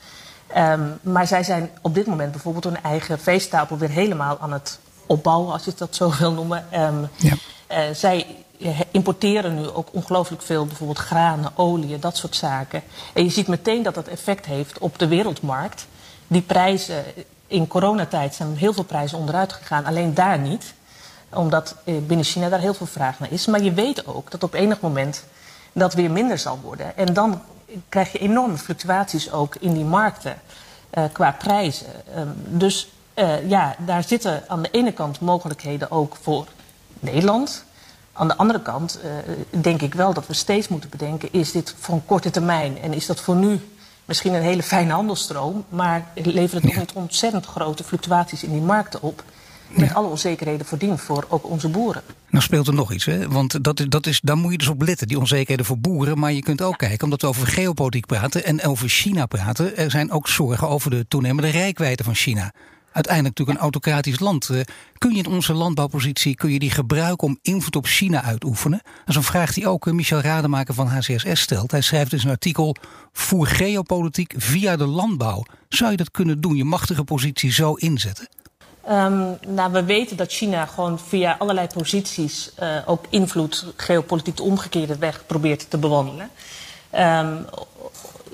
Um, 0.57 0.99
maar 1.03 1.27
zij 1.27 1.43
zijn 1.43 1.71
op 1.81 1.95
dit 1.95 2.07
moment 2.07 2.31
bijvoorbeeld 2.31 2.65
hun 2.65 2.83
eigen 2.83 3.21
veestapel 3.21 3.79
weer 3.79 3.91
helemaal 3.91 4.39
aan 4.41 4.53
het 4.53 4.79
opbouwen, 5.07 5.53
als 5.53 5.65
je 5.65 5.73
dat 5.77 5.97
zo 5.97 6.13
wil 6.19 6.33
noemen. 6.33 6.65
Um, 6.75 7.09
ja. 7.17 7.35
uh, 7.71 7.95
zij 7.95 8.40
importeren 8.91 9.55
nu 9.55 9.69
ook 9.69 9.89
ongelooflijk 9.93 10.43
veel, 10.43 10.67
bijvoorbeeld 10.67 10.99
granen, 10.99 11.53
olie, 11.55 11.99
dat 11.99 12.17
soort 12.17 12.37
zaken. 12.37 12.83
En 13.13 13.25
je 13.25 13.31
ziet 13.31 13.49
meteen 13.49 13.83
dat 13.83 13.95
dat 13.95 14.09
effect 14.09 14.47
heeft 14.47 14.79
op 14.79 14.99
de 14.99 15.07
wereldmarkt. 15.07 15.87
Die 16.27 16.43
prijzen, 16.43 17.05
in 17.47 17.67
coronatijd 17.67 18.35
zijn 18.35 18.57
heel 18.57 18.73
veel 18.73 18.85
prijzen 18.85 19.19
onderuit 19.19 19.53
gegaan, 19.53 19.85
alleen 19.85 20.15
daar 20.15 20.39
niet. 20.39 20.75
Omdat 21.35 21.75
uh, 21.85 21.99
binnen 22.07 22.27
China 22.27 22.49
daar 22.49 22.61
heel 22.61 22.75
veel 22.75 22.87
vraag 22.87 23.19
naar 23.19 23.33
is. 23.33 23.47
Maar 23.47 23.63
je 23.63 23.73
weet 23.73 24.07
ook 24.07 24.31
dat 24.31 24.43
op 24.43 24.55
enig 24.55 24.81
moment 24.81 25.25
dat 25.73 25.95
weer 25.95 26.11
minder 26.11 26.39
zal 26.39 26.59
worden. 26.63 26.97
En 26.97 27.15
dan 27.15 27.43
krijg 27.89 28.13
je 28.13 28.19
enorme 28.19 28.59
fluctuaties 28.59 29.33
ook 29.33 29.55
in 29.55 29.73
die 29.73 29.85
markten 29.85 30.41
uh, 30.95 31.05
qua 31.13 31.37
prijzen. 31.39 31.87
Um, 32.17 32.35
dus 32.47 32.89
uh, 33.15 33.49
ja, 33.49 33.77
daar 33.79 34.05
zitten 34.05 34.43
aan 34.49 34.63
de 34.63 34.71
ene 34.71 34.93
kant 34.93 35.21
mogelijkheden 35.21 35.91
ook 35.91 36.17
voor 36.21 36.47
Nederland. 37.01 37.65
Aan 38.13 38.29
de 38.29 38.37
andere 38.37 38.63
kant 38.63 39.01
uh, 39.05 39.63
denk 39.63 39.83
ik 39.83 39.95
wel 39.95 40.15
dat 40.15 40.27
we 40.27 40.35
steeds 40.35 40.69
moeten 40.69 40.91
bedenken: 40.91 41.29
is 41.33 41.53
dit 41.53 41.75
voor 41.79 41.95
een 41.95 42.07
korte 42.07 42.31
termijn 42.31 42.79
en 42.79 42.93
is 42.93 43.07
dat 43.07 43.21
voor 43.21 43.37
nu 43.37 43.61
misschien 44.05 44.35
een 44.35 44.43
hele 44.43 44.63
fijne 44.63 44.93
handelsstroom, 44.93 45.65
maar 45.69 46.07
levert 46.15 46.63
het 46.63 46.73
ja. 46.73 46.79
niet 46.79 46.93
ontzettend 46.93 47.47
grote 47.47 47.85
fluctuaties 47.85 48.45
in 48.45 48.53
die 48.53 48.61
markten 48.61 49.03
op? 49.03 49.25
Met 49.69 49.89
ja. 49.89 49.95
alle 49.95 50.09
onzekerheden 50.09 50.67
voordien 50.67 50.99
voor 50.99 51.27
ook 51.29 51.49
onze 51.49 51.69
boeren. 51.69 52.03
Nou 52.31 52.45
speelt 52.45 52.67
er 52.67 52.75
nog 52.75 52.93
iets, 52.93 53.05
hè? 53.05 53.29
want 53.29 53.65
dat, 53.65 53.85
dat 53.89 54.07
is, 54.07 54.21
daar 54.21 54.37
moet 54.37 54.53
je 54.53 54.59
dus 54.59 54.69
op 54.69 54.83
letten, 54.83 55.07
die 55.07 55.19
onzekerheden 55.19 55.65
voor 55.65 55.79
boeren. 55.79 56.19
Maar 56.19 56.33
je 56.33 56.43
kunt 56.43 56.63
ook 56.63 56.81
ja. 56.81 56.87
kijken, 56.87 57.05
omdat 57.05 57.21
we 57.21 57.27
over 57.27 57.47
geopolitiek 57.47 58.07
praten 58.07 58.45
en 58.45 58.63
over 58.63 58.89
China 58.89 59.27
praten, 59.27 59.77
er 59.77 59.91
zijn 59.91 60.11
ook 60.11 60.29
zorgen 60.29 60.69
over 60.69 60.91
de 60.91 61.05
toenemende 61.09 61.51
rijkwijde 61.51 62.05
van 62.05 62.15
China. 62.15 62.53
Uiteindelijk 62.93 63.39
natuurlijk 63.39 63.59
een 63.59 63.63
autocratisch 63.63 64.19
land. 64.19 64.49
Uh, 64.49 64.61
kun 64.99 65.15
je 65.15 65.23
in 65.23 65.27
onze 65.27 65.53
landbouwpositie 65.53 66.35
kun 66.35 66.51
je 66.51 66.59
die 66.59 66.71
gebruiken 66.71 67.27
om 67.27 67.39
invloed 67.43 67.77
op 67.77 67.87
China 67.87 68.23
uitoefenen? 68.23 68.81
Dat 68.83 69.09
is 69.09 69.15
een 69.15 69.23
vraag 69.23 69.53
die 69.53 69.69
ook 69.69 69.87
uh, 69.87 69.95
Michel 69.95 70.21
Rademaker 70.21 70.75
van 70.75 70.87
HCSS 70.87 71.41
stelt. 71.41 71.71
Hij 71.71 71.81
schrijft 71.81 72.13
in 72.13 72.21
zijn 72.21 72.33
artikel: 72.33 72.77
Voer 73.13 73.47
geopolitiek 73.47 74.35
via 74.37 74.77
de 74.77 74.87
landbouw. 74.87 75.45
Zou 75.69 75.91
je 75.91 75.97
dat 75.97 76.11
kunnen 76.11 76.41
doen, 76.41 76.57
je 76.57 76.65
machtige 76.65 77.05
positie 77.05 77.53
zo 77.53 77.75
inzetten? 77.75 78.29
Um, 78.89 79.39
nou, 79.49 79.73
we 79.73 79.85
weten 79.85 80.17
dat 80.17 80.33
China 80.33 80.67
gewoon 80.67 80.99
via 80.99 81.37
allerlei 81.39 81.67
posities 81.67 82.51
uh, 82.63 82.77
ook 82.87 83.05
invloed, 83.09 83.67
geopolitiek 83.77 84.37
de 84.37 84.43
omgekeerde 84.43 84.99
weg 84.99 85.27
probeert 85.27 85.71
te 85.71 85.79
bewandelen. 85.79 86.31
Um, 86.95 87.45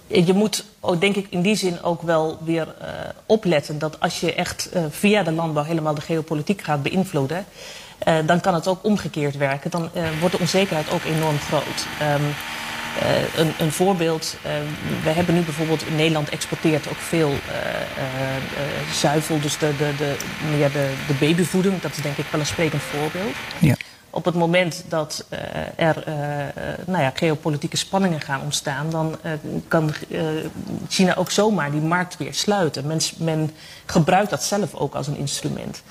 je 0.07 0.33
moet 0.33 0.65
denk 0.99 1.17
ik 1.17 1.27
in 1.31 1.41
die 1.41 1.57
zin 1.57 1.83
ook 1.83 2.03
wel 2.03 2.39
weer 2.45 2.67
uh, 2.83 2.89
opletten 3.27 3.79
dat 3.79 4.01
als 4.01 4.21
je 4.21 4.35
echt 4.35 4.69
uh, 4.75 4.83
via 4.91 5.23
de 5.23 5.33
landbouw 5.33 5.65
helemaal 5.65 5.95
de 5.95 6.01
geopolitiek 6.01 6.63
gaat 6.63 6.83
beïnvloeden, 6.83 7.45
uh, 8.09 8.15
dan 8.27 8.41
kan 8.41 8.55
het 8.55 8.69
ook 8.69 8.85
omgekeerd 8.85 9.37
werken. 9.37 9.71
Dan 9.71 9.91
wordt 10.21 10.35
de 10.35 10.41
onzekerheid 10.41 10.91
ook 10.91 11.05
enorm 11.05 11.39
groot. 11.39 11.87
Uh, 12.01 12.15
een, 13.37 13.53
een, 13.59 13.73
voorbeeld, 13.73 14.37
we 15.03 15.11
hebben 15.11 15.35
nu 15.35 15.41
bijvoorbeeld 15.41 15.87
in 15.87 15.97
Nederland 15.97 16.29
exporteert 16.29 16.89
ook 16.89 16.97
veel 16.97 17.33
zuivel, 18.93 19.41
dus 19.41 19.59
de, 19.59 19.77
de, 19.77 19.93
de, 19.97 20.15
de 21.07 21.15
babyvoeding. 21.21 21.81
Dat 21.81 21.91
is 21.91 22.03
denk 22.03 22.17
ik 22.17 22.25
wel 22.31 22.41
een 22.41 22.47
sprekend 22.47 22.83
voorbeeld. 22.83 23.35
Ja. 23.59 23.75
Op 24.17 24.25
het 24.25 24.35
moment 24.35 24.85
dat 24.89 25.25
er 25.77 26.05
nou 26.87 27.03
ja, 27.03 27.11
geopolitieke 27.15 27.77
spanningen 27.77 28.21
gaan 28.21 28.41
ontstaan, 28.41 28.91
dan 28.91 29.17
kan 29.69 29.95
China 30.89 31.17
ook 31.17 31.31
zomaar 31.31 31.71
die 31.71 31.81
markt 31.81 32.17
weer 32.17 32.35
sluiten. 32.35 32.87
Men, 32.87 33.01
men 33.19 33.51
gebruikt 33.87 34.31
dat 34.31 34.43
zelf 34.43 34.75
ook 34.75 34.95
als 34.95 35.07
een 35.07 35.17
instrument. 35.17 35.83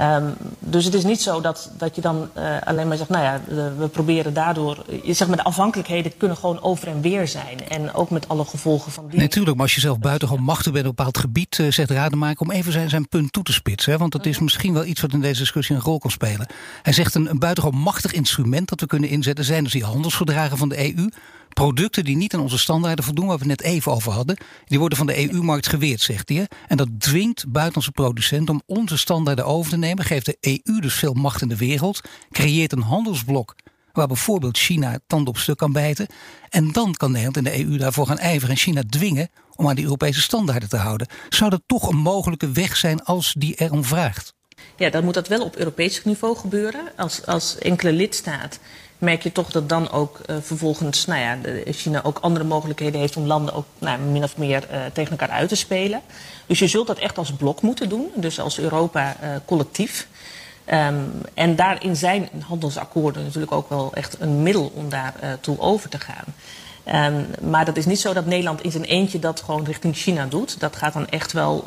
Um, 0.00 0.34
dus 0.58 0.84
het 0.84 0.94
is 0.94 1.04
niet 1.04 1.20
zo 1.20 1.40
dat, 1.40 1.70
dat 1.76 1.94
je 1.94 2.00
dan 2.00 2.28
uh, 2.36 2.56
alleen 2.64 2.88
maar 2.88 2.96
zegt, 2.96 3.08
nou 3.08 3.24
ja, 3.24 3.40
we 3.78 3.88
proberen 3.88 4.34
daardoor, 4.34 4.84
je 5.02 5.12
zeg 5.12 5.28
maar, 5.28 5.36
de 5.36 5.42
afhankelijkheden 5.42 6.16
kunnen 6.16 6.36
gewoon 6.36 6.62
over 6.62 6.88
en 6.88 7.00
weer 7.00 7.28
zijn. 7.28 7.68
En 7.68 7.94
ook 7.94 8.10
met 8.10 8.28
alle 8.28 8.44
gevolgen 8.44 8.92
van 8.92 9.04
die. 9.06 9.16
Nee, 9.16 9.26
natuurlijk, 9.26 9.54
maar 9.54 9.64
als 9.64 9.74
je 9.74 9.80
zelf 9.80 9.98
buitengewoon 9.98 10.44
machtig 10.44 10.72
bent 10.72 10.84
op 10.84 10.90
een 10.90 10.96
bepaald 10.96 11.18
gebied, 11.18 11.58
uh, 11.58 11.70
zegt 11.70 11.90
Rademaker, 11.90 12.40
om 12.40 12.50
even 12.50 12.72
zijn, 12.72 12.88
zijn 12.88 13.08
punt 13.08 13.32
toe 13.32 13.42
te 13.42 13.52
spitsen. 13.52 13.92
Hè, 13.92 13.98
want 13.98 14.12
dat 14.12 14.26
is 14.26 14.34
mhm. 14.34 14.44
misschien 14.44 14.72
wel 14.72 14.84
iets 14.84 15.00
wat 15.00 15.12
in 15.12 15.20
deze 15.20 15.40
discussie 15.40 15.76
een 15.76 15.82
rol 15.82 15.98
kan 15.98 16.10
spelen. 16.10 16.46
Hij 16.82 16.92
zegt 16.92 17.14
een, 17.14 17.30
een 17.30 17.38
buitengewoon 17.38 17.80
machtig 17.80 18.12
instrument 18.12 18.68
dat 18.68 18.80
we 18.80 18.86
kunnen 18.86 19.08
inzetten 19.08 19.44
zijn 19.44 19.62
dus 19.62 19.72
die 19.72 19.84
handelsverdragen 19.84 20.58
van 20.58 20.68
de 20.68 20.94
EU. 20.96 21.08
Producten 21.52 22.04
die 22.04 22.16
niet 22.16 22.34
aan 22.34 22.40
onze 22.40 22.58
standaarden 22.58 23.04
voldoen, 23.04 23.26
waar 23.26 23.38
we 23.38 23.48
het 23.48 23.60
net 23.60 23.70
even 23.72 23.92
over 23.92 24.12
hadden, 24.12 24.36
die 24.64 24.78
worden 24.78 24.98
van 24.98 25.06
de 25.06 25.32
EU-markt 25.32 25.68
geweerd, 25.68 26.00
zegt 26.00 26.28
hij. 26.28 26.48
En 26.68 26.76
dat 26.76 26.88
dwingt 26.98 27.44
buitenlandse 27.48 27.92
producenten 27.92 28.54
om 28.54 28.62
onze 28.66 28.98
standaarden 28.98 29.46
over 29.46 29.70
te 29.70 29.78
nemen, 29.78 30.04
geeft 30.04 30.26
de 30.26 30.36
EU 30.40 30.80
dus 30.80 30.94
veel 30.94 31.14
macht 31.14 31.42
in 31.42 31.48
de 31.48 31.56
wereld, 31.56 32.00
creëert 32.30 32.72
een 32.72 32.82
handelsblok 32.82 33.54
waar 33.92 34.06
bijvoorbeeld 34.06 34.58
China 34.58 34.98
tand 35.06 35.28
op 35.28 35.38
stuk 35.38 35.56
kan 35.56 35.72
bijten. 35.72 36.06
En 36.48 36.72
dan 36.72 36.94
kan 36.94 37.10
Nederland 37.10 37.36
en 37.36 37.44
de 37.44 37.64
EU 37.64 37.76
daarvoor 37.76 38.06
gaan 38.06 38.18
ijveren 38.18 38.50
en 38.50 38.56
China 38.56 38.82
dwingen 38.88 39.28
om 39.54 39.68
aan 39.68 39.74
die 39.74 39.84
Europese 39.84 40.20
standaarden 40.20 40.68
te 40.68 40.76
houden. 40.76 41.06
Zou 41.28 41.50
dat 41.50 41.62
toch 41.66 41.88
een 41.88 41.96
mogelijke 41.96 42.50
weg 42.50 42.76
zijn 42.76 43.04
als 43.04 43.34
die 43.38 43.54
erom 43.54 43.84
vraagt? 43.84 44.34
Ja, 44.76 44.90
dan 44.90 45.04
moet 45.04 45.14
dat 45.14 45.28
wel 45.28 45.44
op 45.44 45.56
Europees 45.56 46.04
niveau 46.04 46.36
gebeuren. 46.36 46.92
Als, 46.96 47.26
als 47.26 47.58
enkele 47.58 47.92
lidstaat 47.92 48.58
merk 49.02 49.22
je 49.22 49.32
toch 49.32 49.50
dat 49.50 49.68
dan 49.68 49.90
ook 49.90 50.20
uh, 50.26 50.36
vervolgens 50.40 51.06
nou 51.06 51.20
ja, 51.20 51.36
China 51.72 52.02
ook 52.02 52.18
andere 52.18 52.44
mogelijkheden 52.44 53.00
heeft 53.00 53.16
om 53.16 53.26
landen 53.26 53.54
ook 53.54 53.64
nou, 53.78 54.00
min 54.00 54.22
of 54.22 54.36
meer 54.36 54.68
uh, 54.70 54.78
tegen 54.92 55.10
elkaar 55.10 55.30
uit 55.30 55.48
te 55.48 55.54
spelen. 55.54 56.00
Dus 56.46 56.58
je 56.58 56.66
zult 56.66 56.86
dat 56.86 56.98
echt 56.98 57.18
als 57.18 57.32
blok 57.32 57.62
moeten 57.62 57.88
doen, 57.88 58.10
dus 58.14 58.40
als 58.40 58.58
Europa 58.58 59.16
uh, 59.22 59.28
collectief. 59.44 60.08
Um, 60.72 61.12
en 61.34 61.56
daarin 61.56 61.96
zijn 61.96 62.28
handelsakkoorden 62.46 63.24
natuurlijk 63.24 63.52
ook 63.52 63.68
wel 63.68 63.90
echt 63.94 64.16
een 64.20 64.42
middel 64.42 64.72
om 64.74 64.88
daar 64.88 65.14
toe 65.40 65.60
over 65.60 65.88
te 65.88 65.98
gaan. 65.98 66.24
Um, 67.14 67.50
maar 67.50 67.64
dat 67.64 67.76
is 67.76 67.86
niet 67.86 68.00
zo 68.00 68.12
dat 68.12 68.26
Nederland 68.26 68.62
in 68.62 68.70
zijn 68.70 68.84
eentje 68.84 69.18
dat 69.18 69.40
gewoon 69.40 69.64
richting 69.64 69.96
China 69.96 70.26
doet. 70.26 70.60
Dat 70.60 70.76
gaat 70.76 70.92
dan 70.92 71.08
echt 71.08 71.32
wel 71.32 71.66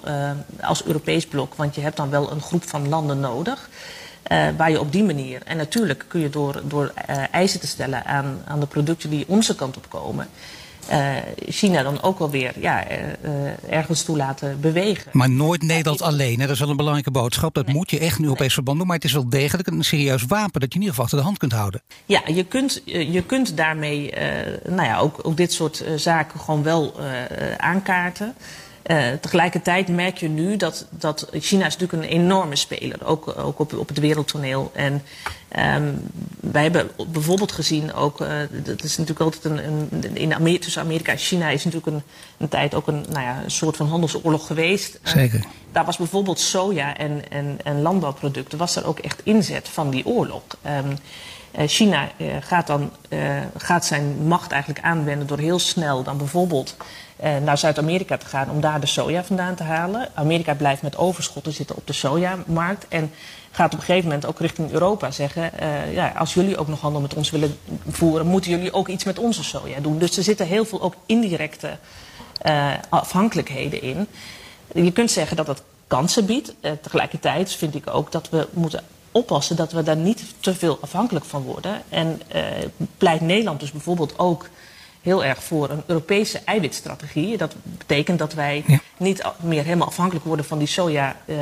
als 0.61 0.83
Europees 0.83 1.25
blok, 1.25 1.55
want 1.55 1.75
je 1.75 1.81
hebt 1.81 1.97
dan 1.97 2.09
wel 2.09 2.31
een 2.31 2.41
groep 2.41 2.63
van 2.63 2.89
landen 2.89 3.19
nodig. 3.19 3.69
Uh, 4.31 4.47
waar 4.57 4.71
je 4.71 4.79
op 4.79 4.91
die 4.91 5.03
manier, 5.03 5.41
en 5.43 5.57
natuurlijk 5.57 6.05
kun 6.07 6.19
je 6.19 6.29
door, 6.29 6.61
door 6.63 6.93
uh, 7.09 7.23
eisen 7.31 7.59
te 7.59 7.67
stellen 7.67 8.05
aan, 8.05 8.41
aan 8.45 8.59
de 8.59 8.65
producten 8.65 9.09
die 9.09 9.25
onze 9.27 9.55
kant 9.55 9.77
op 9.77 9.89
komen, 9.89 10.27
uh, 10.91 11.15
China 11.47 11.83
dan 11.83 12.01
ook 12.01 12.19
wel 12.19 12.29
weer 12.29 12.53
ja, 12.59 12.83
ergens 13.69 14.03
toe 14.03 14.17
laten 14.17 14.59
bewegen. 14.59 15.09
Maar 15.11 15.29
nooit 15.29 15.61
Nederland 15.61 16.01
alleen, 16.01 16.39
hè? 16.39 16.45
dat 16.45 16.53
is 16.53 16.59
wel 16.59 16.69
een 16.69 16.75
belangrijke 16.75 17.11
boodschap. 17.11 17.53
Dat 17.53 17.65
nee. 17.65 17.75
moet 17.75 17.89
je 17.89 17.99
echt 17.99 18.17
nu 18.17 18.23
Europees 18.23 18.45
nee. 18.45 18.55
verband 18.55 18.77
doen, 18.77 18.87
maar 18.87 18.95
het 18.95 19.05
is 19.05 19.13
wel 19.13 19.29
degelijk 19.29 19.67
een 19.67 19.83
serieus 19.83 20.23
wapen 20.23 20.59
dat 20.59 20.73
je 20.73 20.79
in 20.79 20.85
ieder 20.85 20.89
geval 20.89 21.03
achter 21.03 21.17
de 21.17 21.25
hand 21.25 21.37
kunt 21.37 21.51
houden. 21.51 21.81
Ja, 22.05 22.21
je 22.25 22.43
kunt, 22.43 22.81
je 22.85 23.23
kunt 23.25 23.57
daarmee 23.57 24.13
nou 24.69 24.83
ja, 24.83 24.97
ook, 24.97 25.19
ook 25.23 25.37
dit 25.37 25.53
soort 25.53 25.83
zaken 25.95 26.39
gewoon 26.39 26.63
wel 26.63 26.93
aankaarten. 27.57 28.35
Uh, 28.91 29.11
tegelijkertijd 29.21 29.87
merk 29.87 30.17
je 30.17 30.29
nu 30.29 30.57
dat, 30.57 30.85
dat 30.89 31.27
China 31.31 31.65
is 31.65 31.77
natuurlijk 31.77 32.03
een 32.03 32.19
enorme 32.19 32.55
speler, 32.55 33.05
ook, 33.05 33.37
ook 33.37 33.59
op, 33.59 33.73
op 33.73 33.87
het 33.87 33.99
wereldtoneel. 33.99 34.71
En 34.73 34.93
um, 35.75 36.09
wij 36.39 36.61
hebben 36.61 36.89
bijvoorbeeld 37.07 37.51
gezien 37.51 37.93
ook, 37.93 38.21
uh, 38.21 38.27
dat 38.63 38.83
is 38.83 38.97
natuurlijk 38.97 39.19
altijd 39.19 39.45
een, 39.45 39.67
een 39.91 40.15
in 40.15 40.33
Amerika, 40.33 40.63
tussen 40.63 40.81
Amerika 40.81 41.11
en 41.11 41.17
China 41.17 41.49
is 41.49 41.63
natuurlijk 41.63 41.95
een, 41.95 42.03
een 42.37 42.49
tijd 42.49 42.75
ook 42.75 42.87
een, 42.87 43.05
nou 43.09 43.21
ja, 43.21 43.43
een 43.43 43.51
soort 43.51 43.77
van 43.77 43.87
handelsoorlog 43.87 44.47
geweest. 44.47 44.99
Zeker. 45.03 45.39
Uh, 45.39 45.45
daar 45.71 45.85
was 45.85 45.97
bijvoorbeeld 45.97 46.39
soja 46.39 46.97
en, 46.97 47.29
en, 47.29 47.57
en 47.63 47.81
landbouwproducten, 47.81 48.57
was 48.57 48.75
er 48.75 48.87
ook 48.87 48.99
echt 48.99 49.21
inzet 49.23 49.69
van 49.69 49.89
die 49.89 50.05
oorlog. 50.05 50.43
Um, 50.85 50.97
China 51.67 52.09
gaat 52.39 52.67
dan 52.67 52.91
gaat 53.57 53.85
zijn 53.85 54.27
macht 54.27 54.51
eigenlijk 54.51 54.85
aanwenden 54.85 55.27
door 55.27 55.39
heel 55.39 55.59
snel 55.59 56.03
dan 56.03 56.17
bijvoorbeeld 56.17 56.75
naar 57.43 57.57
Zuid-Amerika 57.57 58.17
te 58.17 58.25
gaan 58.25 58.49
om 58.49 58.61
daar 58.61 58.79
de 58.79 58.85
soja 58.85 59.23
vandaan 59.23 59.55
te 59.55 59.63
halen. 59.63 60.09
Amerika 60.13 60.53
blijft 60.53 60.81
met 60.81 60.97
overschotten 60.97 61.53
zitten 61.53 61.75
op 61.75 61.87
de 61.87 61.93
sojamarkt. 61.93 62.87
En 62.87 63.11
gaat 63.51 63.73
op 63.73 63.79
een 63.79 63.85
gegeven 63.85 64.09
moment 64.09 64.25
ook 64.25 64.39
richting 64.39 64.71
Europa 64.71 65.11
zeggen: 65.11 65.51
uh, 65.61 65.93
ja, 65.93 66.13
als 66.17 66.33
jullie 66.33 66.57
ook 66.57 66.67
nog 66.67 66.81
handel 66.81 67.01
met 67.01 67.13
ons 67.13 67.29
willen 67.29 67.57
voeren, 67.87 68.27
moeten 68.27 68.51
jullie 68.51 68.73
ook 68.73 68.87
iets 68.87 69.03
met 69.03 69.19
onze 69.19 69.43
soja 69.43 69.79
doen. 69.79 69.97
Dus 69.97 70.17
er 70.17 70.23
zitten 70.23 70.47
heel 70.47 70.65
veel 70.65 70.81
ook 70.81 70.95
indirecte 71.05 71.77
uh, 72.45 72.73
afhankelijkheden 72.89 73.81
in. 73.81 74.07
Je 74.73 74.91
kunt 74.91 75.11
zeggen 75.11 75.37
dat 75.37 75.45
dat 75.45 75.63
kansen 75.87 76.25
biedt. 76.25 76.53
tegelijkertijd 76.81 77.51
vind 77.51 77.75
ik 77.75 77.89
ook 77.89 78.11
dat 78.11 78.29
we 78.29 78.47
moeten 78.53 78.83
oppassen 79.11 79.55
dat 79.55 79.71
we 79.71 79.83
daar 79.83 79.95
niet 79.95 80.23
te 80.39 80.55
veel 80.55 80.77
afhankelijk 80.81 81.25
van 81.25 81.41
worden. 81.41 81.81
En 81.89 82.21
pleit 82.97 83.21
Nederland 83.21 83.59
dus 83.59 83.71
bijvoorbeeld 83.71 84.19
ook 84.19 84.49
heel 85.05 85.23
erg 85.23 85.43
voor 85.43 85.69
een 85.69 85.83
Europese 85.85 86.41
eiwitstrategie. 86.45 87.37
Dat 87.37 87.55
betekent 87.63 88.19
dat 88.19 88.33
wij 88.33 88.63
ja. 88.67 88.79
niet 88.97 89.23
meer 89.41 89.63
helemaal 89.63 89.87
afhankelijk 89.87 90.25
worden 90.25 90.45
van 90.45 90.57
die 90.57 90.67
soja 90.67 91.15
uh, 91.25 91.37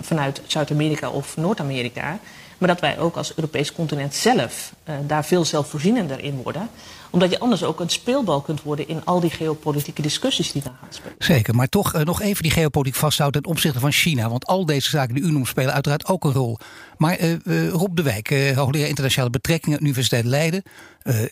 vanuit 0.00 0.42
Zuid-Amerika 0.46 1.10
of 1.10 1.36
Noord-Amerika. 1.36 2.18
Maar 2.58 2.68
dat 2.68 2.80
wij 2.80 2.98
ook 2.98 3.16
als 3.16 3.32
Europees 3.36 3.72
continent 3.72 4.14
zelf 4.14 4.72
uh, 4.88 4.94
daar 5.06 5.24
veel 5.24 5.44
zelfvoorzienender 5.44 6.24
in 6.24 6.42
worden 6.42 6.68
omdat 7.10 7.30
je 7.30 7.38
anders 7.38 7.64
ook 7.64 7.80
een 7.80 7.88
speelbal 7.88 8.40
kunt 8.40 8.62
worden 8.62 8.88
in 8.88 9.04
al 9.04 9.20
die 9.20 9.30
geopolitieke 9.30 10.02
discussies 10.02 10.52
die 10.52 10.62
daar 10.62 10.76
gaan 10.80 10.92
spelen. 10.92 11.14
Zeker, 11.18 11.54
maar 11.54 11.68
toch 11.68 11.94
uh, 11.94 12.02
nog 12.02 12.20
even 12.20 12.42
die 12.42 12.52
geopolitiek 12.52 12.98
vasthouden 12.98 13.42
ten 13.42 13.50
opzichte 13.50 13.80
van 13.80 13.92
China. 13.92 14.28
Want 14.28 14.46
al 14.46 14.66
deze 14.66 14.90
zaken 14.90 15.14
die 15.14 15.24
u 15.24 15.30
noemt 15.32 15.48
spelen 15.48 15.72
uiteraard 15.72 16.06
ook 16.06 16.24
een 16.24 16.32
rol. 16.32 16.58
Maar 16.96 17.20
uh, 17.20 17.32
uh, 17.44 17.68
Rob 17.68 17.96
de 17.96 18.02
Wijk, 18.02 18.28
hoogleraar 18.54 18.88
internationale 18.88 19.30
betrekkingen, 19.30 19.82
Universiteit 19.82 20.24
Leiden. 20.24 20.62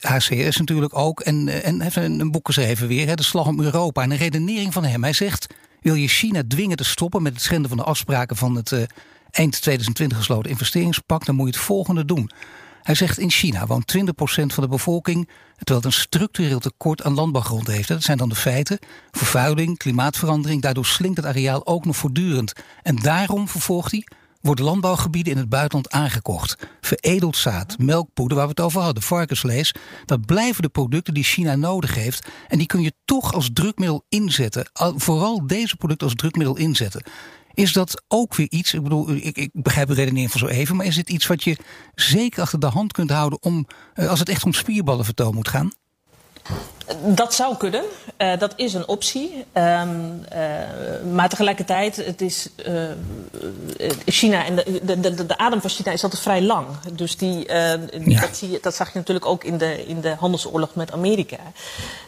HCS 0.01 0.57
natuurlijk 0.57 0.99
ook. 0.99 1.21
En, 1.21 1.63
en 1.63 1.81
heeft 1.81 1.97
een, 1.97 2.21
een, 2.21 2.31
boek 2.31 2.47
geschreven 2.47 2.89
weer, 2.89 3.07
hè, 3.07 3.15
De 3.15 3.23
Slag 3.23 3.47
om 3.47 3.61
Europa. 3.61 4.03
En 4.03 4.11
een 4.11 4.17
redenering 4.17 4.73
van 4.73 4.85
hem. 4.85 5.03
Hij 5.03 5.13
zegt, 5.13 5.55
wil 5.81 5.95
je 5.95 6.09
China 6.09 6.43
dwingen 6.49 6.77
te 6.77 6.85
stoppen 6.85 7.23
met 7.23 7.33
het 7.33 7.43
schenden 7.43 7.69
van 7.69 7.79
de 7.79 7.85
afspraken 7.85 8.37
van 8.37 8.55
het 8.55 8.87
eind 9.35 9.61
2020 9.61 10.19
gesloten 10.19 10.51
investeringspact, 10.51 11.27
dan 11.27 11.35
moet 11.35 11.47
je 11.47 11.53
het 11.55 11.65
volgende 11.65 12.05
doen. 12.05 12.31
Hij 12.85 12.95
zegt 12.95 13.19
in 13.19 13.31
China 13.31 13.67
woont 13.67 13.97
20% 13.97 14.01
van 14.27 14.63
de 14.63 14.69
bevolking 14.69 15.29
terwijl 15.57 15.77
het 15.77 15.85
een 15.85 16.01
structureel 16.01 16.59
tekort 16.59 17.03
aan 17.03 17.15
landbouwgrond 17.15 17.67
heeft. 17.67 17.89
Dat 17.89 18.03
zijn 18.03 18.19
dan 18.19 18.29
de 18.29 18.35
feiten. 18.35 18.79
Vervuiling, 19.11 19.79
klimaatverandering, 19.79 20.63
daardoor 20.63 20.87
slinkt 20.87 21.17
het 21.17 21.27
areaal 21.27 21.67
ook 21.67 21.85
nog 21.85 21.97
voortdurend. 21.97 22.53
En 22.83 22.97
daarom, 22.97 23.49
vervolgt 23.49 23.91
hij, 23.91 24.07
worden 24.41 24.65
landbouwgebieden 24.65 25.33
in 25.33 25.39
het 25.39 25.49
buitenland 25.49 25.91
aangekocht. 25.91 26.57
Veredeld 26.81 27.37
zaad, 27.37 27.79
melkpoeder, 27.79 28.37
waar 28.37 28.47
we 28.47 28.53
het 28.57 28.65
over 28.65 28.81
hadden, 28.81 29.03
varkensvlees. 29.03 29.75
Dat 30.05 30.27
blijven 30.27 30.63
de 30.63 30.69
producten 30.69 31.15
die 31.15 31.25
China 31.25 31.55
nodig 31.55 31.95
heeft. 31.95 32.29
En 32.49 32.59
die 32.59 32.67
kun 32.67 32.83
je 32.83 32.93
toch 33.05 33.35
als 33.35 33.51
drukmiddel 33.53 34.05
inzetten. 34.09 34.71
Vooral 34.97 35.47
deze 35.47 35.77
producten 35.77 36.07
als 36.07 36.17
drukmiddel 36.17 36.57
inzetten. 36.57 37.03
Is 37.55 37.73
dat 37.73 38.03
ook 38.09 38.35
weer 38.35 38.51
iets, 38.51 38.75
ik 38.75 38.83
bedoel, 38.83 39.11
ik, 39.11 39.37
ik 39.37 39.51
begrijp 39.53 39.89
de 39.89 39.95
redenering 39.95 40.31
van 40.31 40.41
zo 40.41 40.47
even, 40.47 40.77
maar 40.77 40.87
is 40.87 40.95
dit 40.97 41.11
iets 41.11 41.27
wat 41.27 41.45
je 41.45 41.57
zeker 41.95 42.43
achter 42.43 42.61
de 42.61 42.67
hand 42.67 42.93
kunt 42.93 43.11
houden 43.11 43.43
om, 43.43 43.67
eh, 43.95 44.09
als 44.09 44.19
het 44.19 44.29
echt 44.29 44.45
om 44.45 44.53
spierballenvertoon 44.53 45.35
moet 45.35 45.49
gaan? 45.49 45.73
Dat 47.07 47.35
zou 47.35 47.57
kunnen. 47.57 47.85
Uh, 48.19 48.39
dat 48.39 48.53
is 48.57 48.75
een 48.75 48.89
optie. 48.89 49.45
Um, 49.53 50.25
uh, 50.33 51.13
maar 51.13 51.29
tegelijkertijd, 51.29 51.97
het 51.97 52.21
is, 52.21 52.49
uh, 52.67 52.91
China 54.07 54.45
en 54.45 54.57
de, 54.57 54.81
de, 54.85 55.01
de, 55.01 55.27
de, 55.27 55.39
adem 55.39 55.61
van 55.61 55.71
China 55.71 55.93
is 55.93 56.03
altijd 56.03 56.23
vrij 56.23 56.43
lang. 56.43 56.67
Dus 56.93 57.17
die, 57.17 57.53
ja. 57.53 58.21
dat, 58.21 58.37
zie 58.37 58.51
je, 58.51 58.59
dat 58.63 58.75
zag 58.75 58.93
je 58.93 58.99
natuurlijk 58.99 59.27
ook 59.27 59.45
in 59.45 59.59
de, 59.59 59.87
in 59.87 60.01
de 60.01 60.15
handelsoorlog 60.19 60.75
met 60.75 60.93
Amerika. 60.93 61.39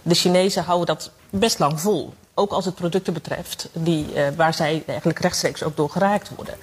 De 0.03 0.15
Chinezen 0.15 0.65
houden 0.65 0.87
dat 0.87 1.11
best 1.31 1.59
lang 1.59 1.81
vol. 1.81 2.15
Ook 2.39 2.51
als 2.53 2.65
het 2.65 2.75
producten 2.75 3.13
betreft, 3.13 3.69
die, 3.73 4.07
waar 4.37 4.55
zij 4.55 4.83
eigenlijk 4.87 5.19
rechtstreeks 5.19 5.63
ook 5.63 5.77
door 5.77 5.91
geraakt 5.91 6.31
worden. 6.37 6.55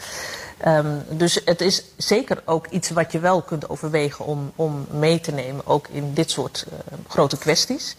Um, 0.68 1.04
dus 1.10 1.42
het 1.46 1.62
is 1.62 1.84
zeker 1.98 2.42
ook 2.46 2.68
iets 2.68 2.90
wat 2.90 3.12
je 3.12 3.20
wel 3.20 3.42
kunt 3.42 3.70
overwegen 3.70 4.26
om, 4.26 4.52
om 4.56 4.88
mee 4.92 5.20
te 5.20 5.32
nemen, 5.32 5.68
ook 5.68 5.88
in 5.88 6.14
dit 6.14 6.32
soort 6.32 6.66
uh, 6.68 6.98
grote 7.08 7.38
kwesties. 7.38 7.96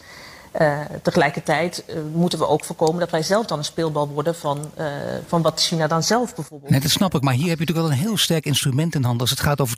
Uh, 0.61 0.79
tegelijkertijd 1.01 1.83
uh, 1.89 1.95
moeten 2.13 2.39
we 2.39 2.47
ook 2.47 2.63
voorkomen 2.63 2.99
dat 2.99 3.11
wij 3.11 3.23
zelf 3.23 3.45
dan 3.45 3.57
een 3.57 3.63
speelbal 3.63 4.07
worden 4.07 4.35
van, 4.35 4.71
van 5.27 5.41
wat 5.41 5.61
China 5.61 5.87
dan 5.87 6.03
zelf 6.03 6.35
bijvoorbeeld. 6.35 6.71
Nee, 6.71 6.79
dat 6.79 6.91
snap 6.91 7.15
ik, 7.15 7.21
maar 7.21 7.33
hier 7.33 7.49
heb 7.49 7.59
je 7.59 7.65
natuurlijk 7.65 7.87
wel 7.87 7.97
een 7.97 8.03
heel 8.03 8.17
sterk 8.17 8.45
instrument 8.45 8.95
in 8.95 9.03
handen. 9.03 9.21
Als 9.21 9.29
het 9.29 9.39
gaat 9.39 9.61
over 9.61 9.77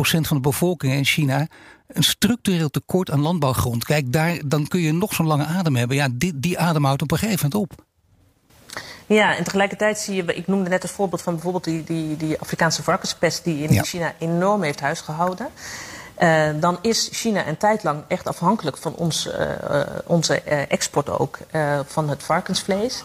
van 0.00 0.36
de 0.36 0.40
bevolking 0.40 0.92
in 0.92 1.04
China, 1.04 1.46
een 1.86 2.02
structureel 2.02 2.68
tekort 2.68 3.10
aan 3.10 3.20
landbouwgrond. 3.20 3.84
Kijk, 3.84 4.12
daar, 4.12 4.38
dan 4.44 4.66
kun 4.66 4.80
je 4.80 4.92
nog 4.92 5.14
zo'n 5.14 5.26
lange 5.26 5.44
adem 5.44 5.76
hebben. 5.76 5.96
Ja, 5.96 6.08
die, 6.12 6.38
die 6.38 6.58
adem 6.58 6.84
houdt 6.84 7.02
op 7.02 7.10
een 7.10 7.18
gegeven 7.18 7.50
moment 7.50 7.70
op. 7.70 7.86
Ja, 9.06 9.36
en 9.36 9.44
tegelijkertijd 9.44 9.98
zie 9.98 10.14
je, 10.14 10.34
ik 10.34 10.46
noemde 10.46 10.70
net 10.70 10.82
het 10.82 10.90
voorbeeld 10.90 11.22
van 11.22 11.32
bijvoorbeeld 11.32 11.64
die, 11.64 11.84
die, 11.84 12.16
die 12.16 12.40
Afrikaanse 12.40 12.82
varkenspest 12.82 13.44
die 13.44 13.62
in 13.62 13.72
ja. 13.72 13.82
China 13.82 14.14
enorm 14.18 14.62
heeft 14.62 14.80
huisgehouden. 14.80 15.48
Uh, 16.18 16.48
dan 16.60 16.78
is 16.80 17.08
China 17.12 17.46
een 17.46 17.56
tijd 17.56 17.82
lang 17.82 18.02
echt 18.08 18.26
afhankelijk 18.26 18.76
van 18.76 18.94
ons, 18.94 19.26
uh, 19.26 19.80
onze 20.06 20.40
export 20.68 21.18
ook 21.18 21.38
van 21.86 22.08
het 22.08 22.22
varkensvlees. 22.22 23.02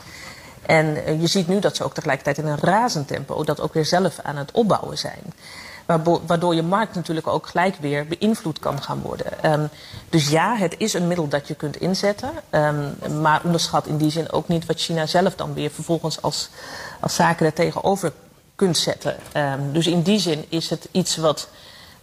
En 0.65 1.19
je 1.21 1.27
ziet 1.27 1.47
nu 1.47 1.59
dat 1.59 1.75
ze 1.75 1.83
ook 1.83 1.93
tegelijkertijd 1.93 2.37
in 2.37 2.47
een 2.47 2.59
razend 2.59 3.07
tempo 3.07 3.43
dat 3.43 3.61
ook 3.61 3.73
weer 3.73 3.85
zelf 3.85 4.19
aan 4.19 4.37
het 4.37 4.51
opbouwen 4.51 4.97
zijn. 4.97 5.33
Waardoor 6.25 6.55
je 6.55 6.63
markt 6.63 6.95
natuurlijk 6.95 7.27
ook 7.27 7.47
gelijk 7.47 7.75
weer 7.75 8.07
beïnvloed 8.07 8.59
kan 8.59 8.81
gaan 8.81 9.01
worden. 9.01 9.51
Um, 9.51 9.69
dus 10.09 10.29
ja, 10.29 10.55
het 10.55 10.75
is 10.77 10.93
een 10.93 11.07
middel 11.07 11.27
dat 11.27 11.47
je 11.47 11.55
kunt 11.55 11.75
inzetten. 11.75 12.31
Um, 12.51 13.21
maar 13.21 13.41
onderschat 13.43 13.87
in 13.87 13.97
die 13.97 14.11
zin 14.11 14.31
ook 14.31 14.47
niet 14.47 14.65
wat 14.65 14.79
China 14.79 15.05
zelf 15.05 15.35
dan 15.35 15.53
weer 15.53 15.71
vervolgens 15.71 16.21
als, 16.21 16.49
als 16.99 17.15
zaken 17.15 17.45
er 17.45 17.53
tegenover 17.53 18.11
kunt 18.55 18.77
zetten. 18.77 19.15
Um, 19.37 19.73
dus 19.73 19.87
in 19.87 20.01
die 20.01 20.19
zin 20.19 20.45
is 20.49 20.69
het 20.69 20.87
iets 20.91 21.15
wat, 21.17 21.49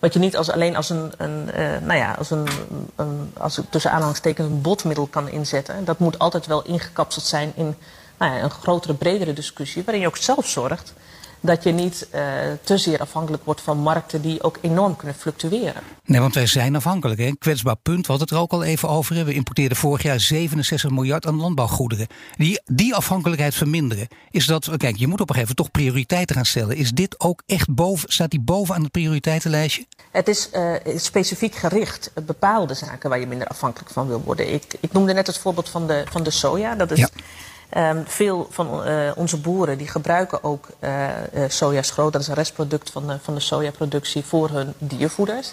wat 0.00 0.12
je 0.12 0.18
niet 0.18 0.36
als, 0.36 0.50
alleen 0.50 0.76
als 0.76 0.90
een, 0.90 1.12
een 1.16 1.50
uh, 1.56 1.78
nou 1.80 1.98
ja, 1.98 2.14
als 2.18 2.30
een, 2.30 2.48
een 2.96 3.32
als 3.38 3.60
tussen 3.70 3.90
aanhalingstekens 3.90 4.48
een 4.48 4.60
botmiddel 4.60 5.06
kan 5.06 5.28
inzetten. 5.28 5.84
Dat 5.84 5.98
moet 5.98 6.18
altijd 6.18 6.46
wel 6.46 6.62
ingekapseld 6.62 7.24
zijn 7.24 7.52
in 7.54 7.76
nou 8.18 8.34
ja, 8.34 8.42
een 8.42 8.50
grotere, 8.50 8.94
bredere 8.94 9.32
discussie, 9.32 9.82
waarin 9.84 10.02
je 10.02 10.08
ook 10.08 10.16
zelf 10.16 10.46
zorgt 10.46 10.92
dat 11.40 11.62
je 11.62 11.72
niet 11.72 12.08
uh, 12.14 12.20
te 12.62 12.78
zeer 12.78 12.98
afhankelijk 12.98 13.44
wordt 13.44 13.60
van 13.60 13.78
markten 13.78 14.22
die 14.22 14.42
ook 14.42 14.58
enorm 14.60 14.96
kunnen 14.96 15.16
fluctueren. 15.16 15.82
Nee, 16.04 16.20
want 16.20 16.34
wij 16.34 16.46
zijn 16.46 16.76
afhankelijk. 16.76 17.20
Hè? 17.20 17.26
Een 17.26 17.38
kwetsbaar 17.38 17.76
punt, 17.76 18.06
we 18.06 18.12
hadden 18.12 18.28
het 18.28 18.36
er 18.36 18.42
ook 18.42 18.52
al 18.52 18.62
even 18.62 18.88
over. 18.88 19.24
We 19.24 19.32
importeerden 19.32 19.76
vorig 19.76 20.02
jaar 20.02 20.20
67 20.20 20.90
miljard 20.90 21.26
aan 21.26 21.36
landbouwgoederen. 21.36 22.06
Die, 22.36 22.60
die 22.64 22.94
afhankelijkheid 22.94 23.54
verminderen. 23.54 24.08
Is 24.30 24.46
dat, 24.46 24.76
kijk, 24.76 24.96
je 24.96 25.06
moet 25.06 25.20
op 25.20 25.28
een 25.28 25.34
gegeven 25.34 25.54
moment 25.56 25.56
toch 25.56 25.70
prioriteiten 25.70 26.36
gaan 26.36 26.46
stellen. 26.46 26.76
Is 26.76 26.90
dit 26.90 27.20
ook 27.20 27.42
echt 27.46 27.74
boven, 27.74 28.12
staat 28.12 28.30
die 28.30 28.40
boven 28.40 28.74
aan 28.74 28.82
het 28.82 28.90
prioriteitenlijstje? 28.90 29.86
Het 30.10 30.28
is 30.28 30.48
uh, 30.52 30.74
specifiek 30.96 31.54
gericht 31.54 32.10
op 32.14 32.26
bepaalde 32.26 32.74
zaken 32.74 33.10
waar 33.10 33.20
je 33.20 33.26
minder 33.26 33.46
afhankelijk 33.46 33.90
van 33.90 34.06
wil 34.06 34.22
worden. 34.24 34.52
Ik, 34.52 34.64
ik 34.80 34.92
noemde 34.92 35.12
net 35.12 35.26
het 35.26 35.38
voorbeeld 35.38 35.68
van 35.68 35.86
de, 35.86 36.04
van 36.10 36.22
de 36.22 36.30
soja. 36.30 36.74
Dat 36.74 36.90
is. 36.90 36.98
Ja 36.98 37.08
Um, 37.76 38.04
veel 38.06 38.46
van 38.50 38.88
uh, 38.88 39.10
onze 39.14 39.40
boeren 39.40 39.78
die 39.78 39.88
gebruiken 39.88 40.44
ook 40.44 40.68
uh, 40.80 41.08
sojaschroot. 41.48 42.12
Dat 42.12 42.20
is 42.20 42.28
een 42.28 42.34
restproduct 42.34 42.90
van 42.90 43.06
de, 43.06 43.18
van 43.22 43.34
de 43.34 43.40
sojaproductie 43.40 44.24
voor 44.24 44.50
hun 44.50 44.74
diervoeders. 44.78 45.52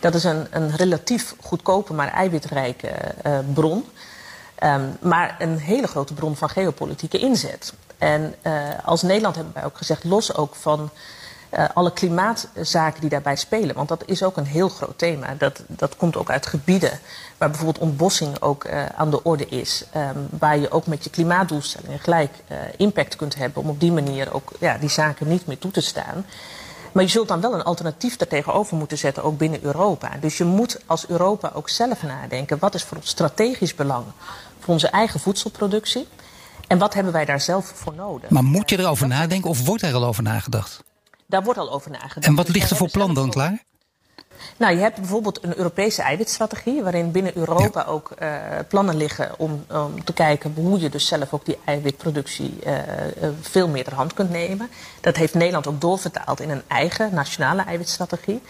Dat 0.00 0.14
is 0.14 0.24
een, 0.24 0.46
een 0.50 0.76
relatief 0.76 1.34
goedkope, 1.40 1.92
maar 1.92 2.12
eiwitrijke 2.12 2.90
bron. 3.54 3.84
Um, 4.64 4.96
maar 5.00 5.36
een 5.38 5.58
hele 5.58 5.86
grote 5.86 6.14
bron 6.14 6.36
van 6.36 6.48
geopolitieke 6.48 7.18
inzet. 7.18 7.72
En 7.98 8.34
als 8.84 9.02
Nederland 9.02 9.34
hebben 9.34 9.54
wij 9.54 9.64
ook 9.64 9.76
gezegd, 9.76 10.04
los 10.04 10.34
ook 10.34 10.54
van 10.54 10.90
alle 11.74 11.92
klimaatzaken 11.92 13.00
die 13.00 13.10
daarbij 13.10 13.36
spelen. 13.36 13.74
Want 13.74 13.88
dat 13.88 14.02
is 14.06 14.22
ook 14.22 14.36
een 14.36 14.46
heel 14.46 14.68
groot 14.68 14.98
thema. 14.98 15.34
Dat, 15.38 15.60
dat 15.66 15.96
komt 15.96 16.16
ook 16.16 16.30
uit 16.30 16.46
gebieden 16.46 17.00
waar 17.38 17.50
bijvoorbeeld 17.50 17.84
ontbossing 17.84 18.40
ook 18.40 18.64
uh, 18.64 18.86
aan 18.86 19.10
de 19.10 19.22
orde 19.22 19.46
is. 19.46 19.84
Um, 19.96 20.28
waar 20.38 20.58
je 20.58 20.70
ook 20.70 20.86
met 20.86 21.04
je 21.04 21.10
klimaatdoelstellingen 21.10 21.98
gelijk 21.98 22.32
uh, 22.50 22.58
impact 22.76 23.16
kunt 23.16 23.34
hebben. 23.34 23.62
Om 23.62 23.68
op 23.68 23.80
die 23.80 23.92
manier 23.92 24.32
ook 24.32 24.52
ja, 24.60 24.78
die 24.78 24.88
zaken 24.88 25.28
niet 25.28 25.46
meer 25.46 25.58
toe 25.58 25.70
te 25.70 25.80
staan. 25.80 26.24
Maar 26.92 27.02
je 27.02 27.10
zult 27.10 27.28
dan 27.28 27.40
wel 27.40 27.54
een 27.54 27.62
alternatief 27.62 28.16
tegenover 28.16 28.76
moeten 28.76 28.98
zetten, 28.98 29.22
ook 29.24 29.38
binnen 29.38 29.64
Europa. 29.64 30.10
Dus 30.20 30.36
je 30.36 30.44
moet 30.44 30.80
als 30.86 31.08
Europa 31.08 31.50
ook 31.54 31.68
zelf 31.68 32.02
nadenken. 32.02 32.58
Wat 32.58 32.74
is 32.74 32.82
voor 32.84 32.96
ons 32.96 33.08
strategisch 33.08 33.74
belang 33.74 34.04
voor 34.58 34.74
onze 34.74 34.88
eigen 34.88 35.20
voedselproductie? 35.20 36.08
En 36.66 36.78
wat 36.78 36.94
hebben 36.94 37.12
wij 37.12 37.24
daar 37.24 37.40
zelf 37.40 37.72
voor 37.74 37.94
nodig? 37.94 38.30
Maar 38.30 38.44
moet 38.44 38.70
je 38.70 38.78
erover 38.78 39.08
nadenken 39.08 39.50
of 39.50 39.64
wordt 39.64 39.82
er 39.82 39.94
al 39.94 40.04
over 40.04 40.22
nagedacht? 40.22 40.82
Daar 41.26 41.42
wordt 41.42 41.58
al 41.58 41.72
over 41.72 41.90
nagedacht. 41.90 42.26
En 42.26 42.34
wat 42.34 42.48
ligt 42.48 42.70
er 42.70 42.76
voor 42.76 42.90
plan 42.90 43.14
dan 43.14 43.30
klaar? 43.30 43.64
Nou, 44.56 44.74
je 44.74 44.80
hebt 44.80 44.96
bijvoorbeeld 44.96 45.44
een 45.44 45.56
Europese 45.56 46.02
eiwitstrategie, 46.02 46.82
waarin 46.82 47.10
binnen 47.10 47.36
Europa 47.36 47.80
ja. 47.80 47.86
ook 47.86 48.10
uh, 48.22 48.28
plannen 48.68 48.96
liggen 48.96 49.30
om, 49.38 49.64
om, 49.70 50.04
te 50.04 50.12
kijken 50.12 50.52
hoe 50.54 50.80
je 50.80 50.88
dus 50.88 51.06
zelf 51.06 51.32
ook 51.32 51.44
die 51.44 51.58
eiwitproductie 51.64 52.58
uh, 52.66 52.72
veel 53.40 53.68
meer 53.68 53.84
ter 53.84 53.94
hand 53.94 54.14
kunt 54.14 54.30
nemen. 54.30 54.70
Dat 55.00 55.16
heeft 55.16 55.34
Nederland 55.34 55.66
ook 55.66 55.80
doorvertaald 55.80 56.40
in 56.40 56.50
een 56.50 56.62
eigen 56.66 57.14
nationale 57.14 57.62
eiwitstrategie. 57.62 58.42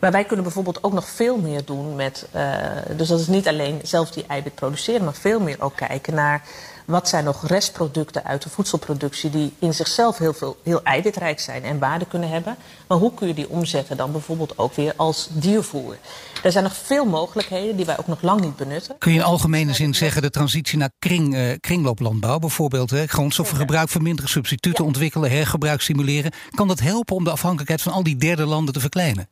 Maar 0.00 0.12
wij 0.12 0.24
kunnen 0.24 0.44
bijvoorbeeld 0.44 0.82
ook 0.82 0.92
nog 0.92 1.08
veel 1.08 1.36
meer 1.36 1.64
doen 1.64 1.96
met. 1.96 2.26
Uh, 2.36 2.56
dus 2.96 3.08
dat 3.08 3.20
is 3.20 3.26
niet 3.26 3.48
alleen 3.48 3.80
zelf 3.82 4.10
die 4.10 4.24
eiwit 4.26 4.54
produceren, 4.54 5.04
maar 5.04 5.14
veel 5.14 5.40
meer 5.40 5.56
ook 5.60 5.76
kijken 5.76 6.14
naar 6.14 6.42
wat 6.90 7.08
zijn 7.08 7.24
nog 7.24 7.46
restproducten 7.46 8.24
uit 8.24 8.42
de 8.42 8.48
voedselproductie 8.48 9.30
die 9.30 9.52
in 9.58 9.74
zichzelf 9.74 10.18
heel, 10.18 10.32
veel, 10.32 10.56
heel 10.62 10.82
eiwitrijk 10.82 11.40
zijn 11.40 11.64
en 11.64 11.78
waarde 11.78 12.06
kunnen 12.06 12.28
hebben. 12.28 12.56
Maar 12.86 12.98
hoe 12.98 13.14
kun 13.14 13.28
je 13.28 13.34
die 13.34 13.48
omzetten 13.48 13.96
dan 13.96 14.12
bijvoorbeeld 14.12 14.58
ook 14.58 14.74
weer 14.74 14.92
als 14.96 15.28
diervoer? 15.32 15.96
Er 16.42 16.52
zijn 16.52 16.64
nog 16.64 16.76
veel 16.76 17.04
mogelijkheden 17.04 17.76
die 17.76 17.84
wij 17.84 17.98
ook 17.98 18.06
nog 18.06 18.22
lang 18.22 18.40
niet 18.40 18.56
benutten. 18.56 18.98
Kun 18.98 19.12
je 19.12 19.18
in 19.18 19.24
algemene 19.24 19.72
zin 19.72 19.94
zeggen 19.94 20.22
de 20.22 20.30
transitie 20.30 20.78
naar 20.78 20.90
kring, 20.98 21.34
uh, 21.34 21.52
kringlooplandbouw 21.60 22.38
bijvoorbeeld, 22.38 22.90
hè, 22.90 23.06
grondstoffengebruik 23.06 23.88
verminderen, 23.88 24.30
substituten 24.30 24.84
ja. 24.84 24.90
ontwikkelen, 24.90 25.30
hergebruik 25.30 25.80
stimuleren, 25.80 26.32
kan 26.50 26.68
dat 26.68 26.80
helpen 26.80 27.16
om 27.16 27.24
de 27.24 27.30
afhankelijkheid 27.30 27.82
van 27.82 27.92
al 27.92 28.02
die 28.02 28.16
derde 28.16 28.44
landen 28.44 28.74
te 28.74 28.80
verkleinen? 28.80 29.28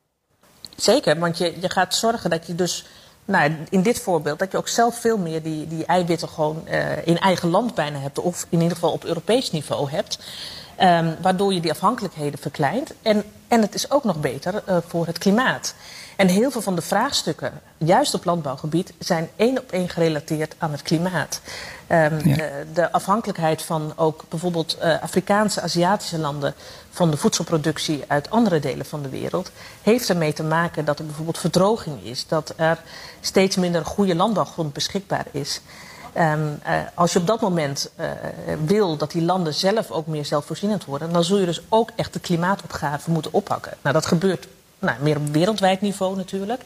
Zeker, 0.77 1.19
want 1.19 1.39
je, 1.39 1.55
je 1.61 1.71
gaat 1.71 1.95
zorgen 1.95 2.31
dat 2.31 2.47
je 2.47 2.55
dus 2.55 2.85
nou, 3.29 3.53
in 3.69 3.83
dit 3.83 4.01
voorbeeld 4.01 4.39
dat 4.39 4.53
je 4.53 4.59
ook 4.59 4.69
zelf 4.69 4.99
veel 4.99 5.19
meer 5.19 5.43
die, 5.43 5.69
die 5.69 5.87
eiwitten 5.87 6.29
gewoon 6.29 6.65
uh, 6.69 7.07
in 7.07 7.19
eigen 7.19 7.49
land 7.49 7.75
bijna 7.75 7.99
hebt. 7.99 8.19
Of 8.19 8.47
in 8.49 8.61
ieder 8.61 8.75
geval 8.75 8.93
op 8.93 9.05
Europees 9.05 9.51
niveau 9.51 9.91
hebt. 9.91 10.19
Um, 10.83 11.17
waardoor 11.21 11.55
je 11.55 11.61
die 11.61 11.71
afhankelijkheden 11.71 12.39
verkleint. 12.39 12.93
En, 13.03 13.25
en 13.49 13.61
het 13.61 13.75
is 13.75 13.91
ook 13.91 14.05
nog 14.05 14.21
beter 14.21 14.63
uh, 14.69 14.77
voor 14.87 15.07
het 15.07 15.19
klimaat. 15.19 15.75
En 16.17 16.29
heel 16.29 16.51
veel 16.51 16.61
van 16.61 16.75
de 16.75 16.83
vraagstukken, 16.83 17.53
juist 17.79 18.15
op 18.15 18.25
landbouwgebied, 18.25 18.93
zijn 18.99 19.29
één 19.37 19.59
op 19.59 19.73
één 19.73 19.89
gerelateerd 19.89 20.55
aan 20.59 20.71
het 20.71 20.83
klimaat. 20.83 21.41
Um, 21.89 21.97
ja. 21.97 22.11
de, 22.37 22.67
de, 22.75 22.93
afhankelijkheid 22.93 23.63
van 23.63 23.93
ook 23.97 24.25
bijvoorbeeld 24.29 24.77
uh, 24.83 25.03
Afrikaanse, 25.03 25.61
Aziatische 25.61 26.19
landen 26.19 26.55
van 26.99 27.11
de 27.11 27.17
voedselproductie 27.17 28.05
uit 28.07 28.31
andere 28.31 28.59
delen 28.59 28.87
van 28.87 29.03
de 29.03 29.09
wereld, 29.09 29.51
heeft 29.83 30.09
ermee 30.09 30.33
te 30.33 30.43
maken 30.43 30.85
dat 30.85 30.99
er 30.99 31.05
bijvoorbeeld 31.05 31.39
verdroging 31.39 32.05
is, 32.05 32.27
dat 32.27 32.53
er 32.57 32.83
steeds 33.21 33.57
minder 33.57 33.85
goede 33.85 34.15
landbouwgrond 34.15 34.73
beschikbaar 34.73 35.27
is. 35.31 35.61
Um, 36.17 36.59
uh, 36.67 36.81
als 36.95 37.13
je 37.13 37.19
op 37.19 37.27
dat 37.27 37.41
moment 37.41 37.91
uh, 38.01 38.07
wil 38.65 38.97
dat 38.97 39.11
die 39.11 39.23
landen 39.23 39.55
zelf 39.55 39.91
ook 39.91 40.07
meer 40.07 40.25
zelfvoorzienend 40.25 40.85
worden, 40.85 41.13
dan 41.13 41.25
zul 41.25 41.39
je 41.39 41.47
dus 41.47 41.63
ook 41.69 41.91
echt 41.97 42.13
de 42.13 42.21
klimaatopgave 42.21 43.11
moeten 43.11 43.33
oppakken. 43.33 43.73
Nou, 43.83 43.95
dat 43.95 44.07
gebeurt 44.07 44.49
nou, 44.79 44.97
meer 45.01 45.17
op 45.17 45.27
wereldwijd 45.27 45.81
niveau 45.81 46.17
natuurlijk. 46.17 46.63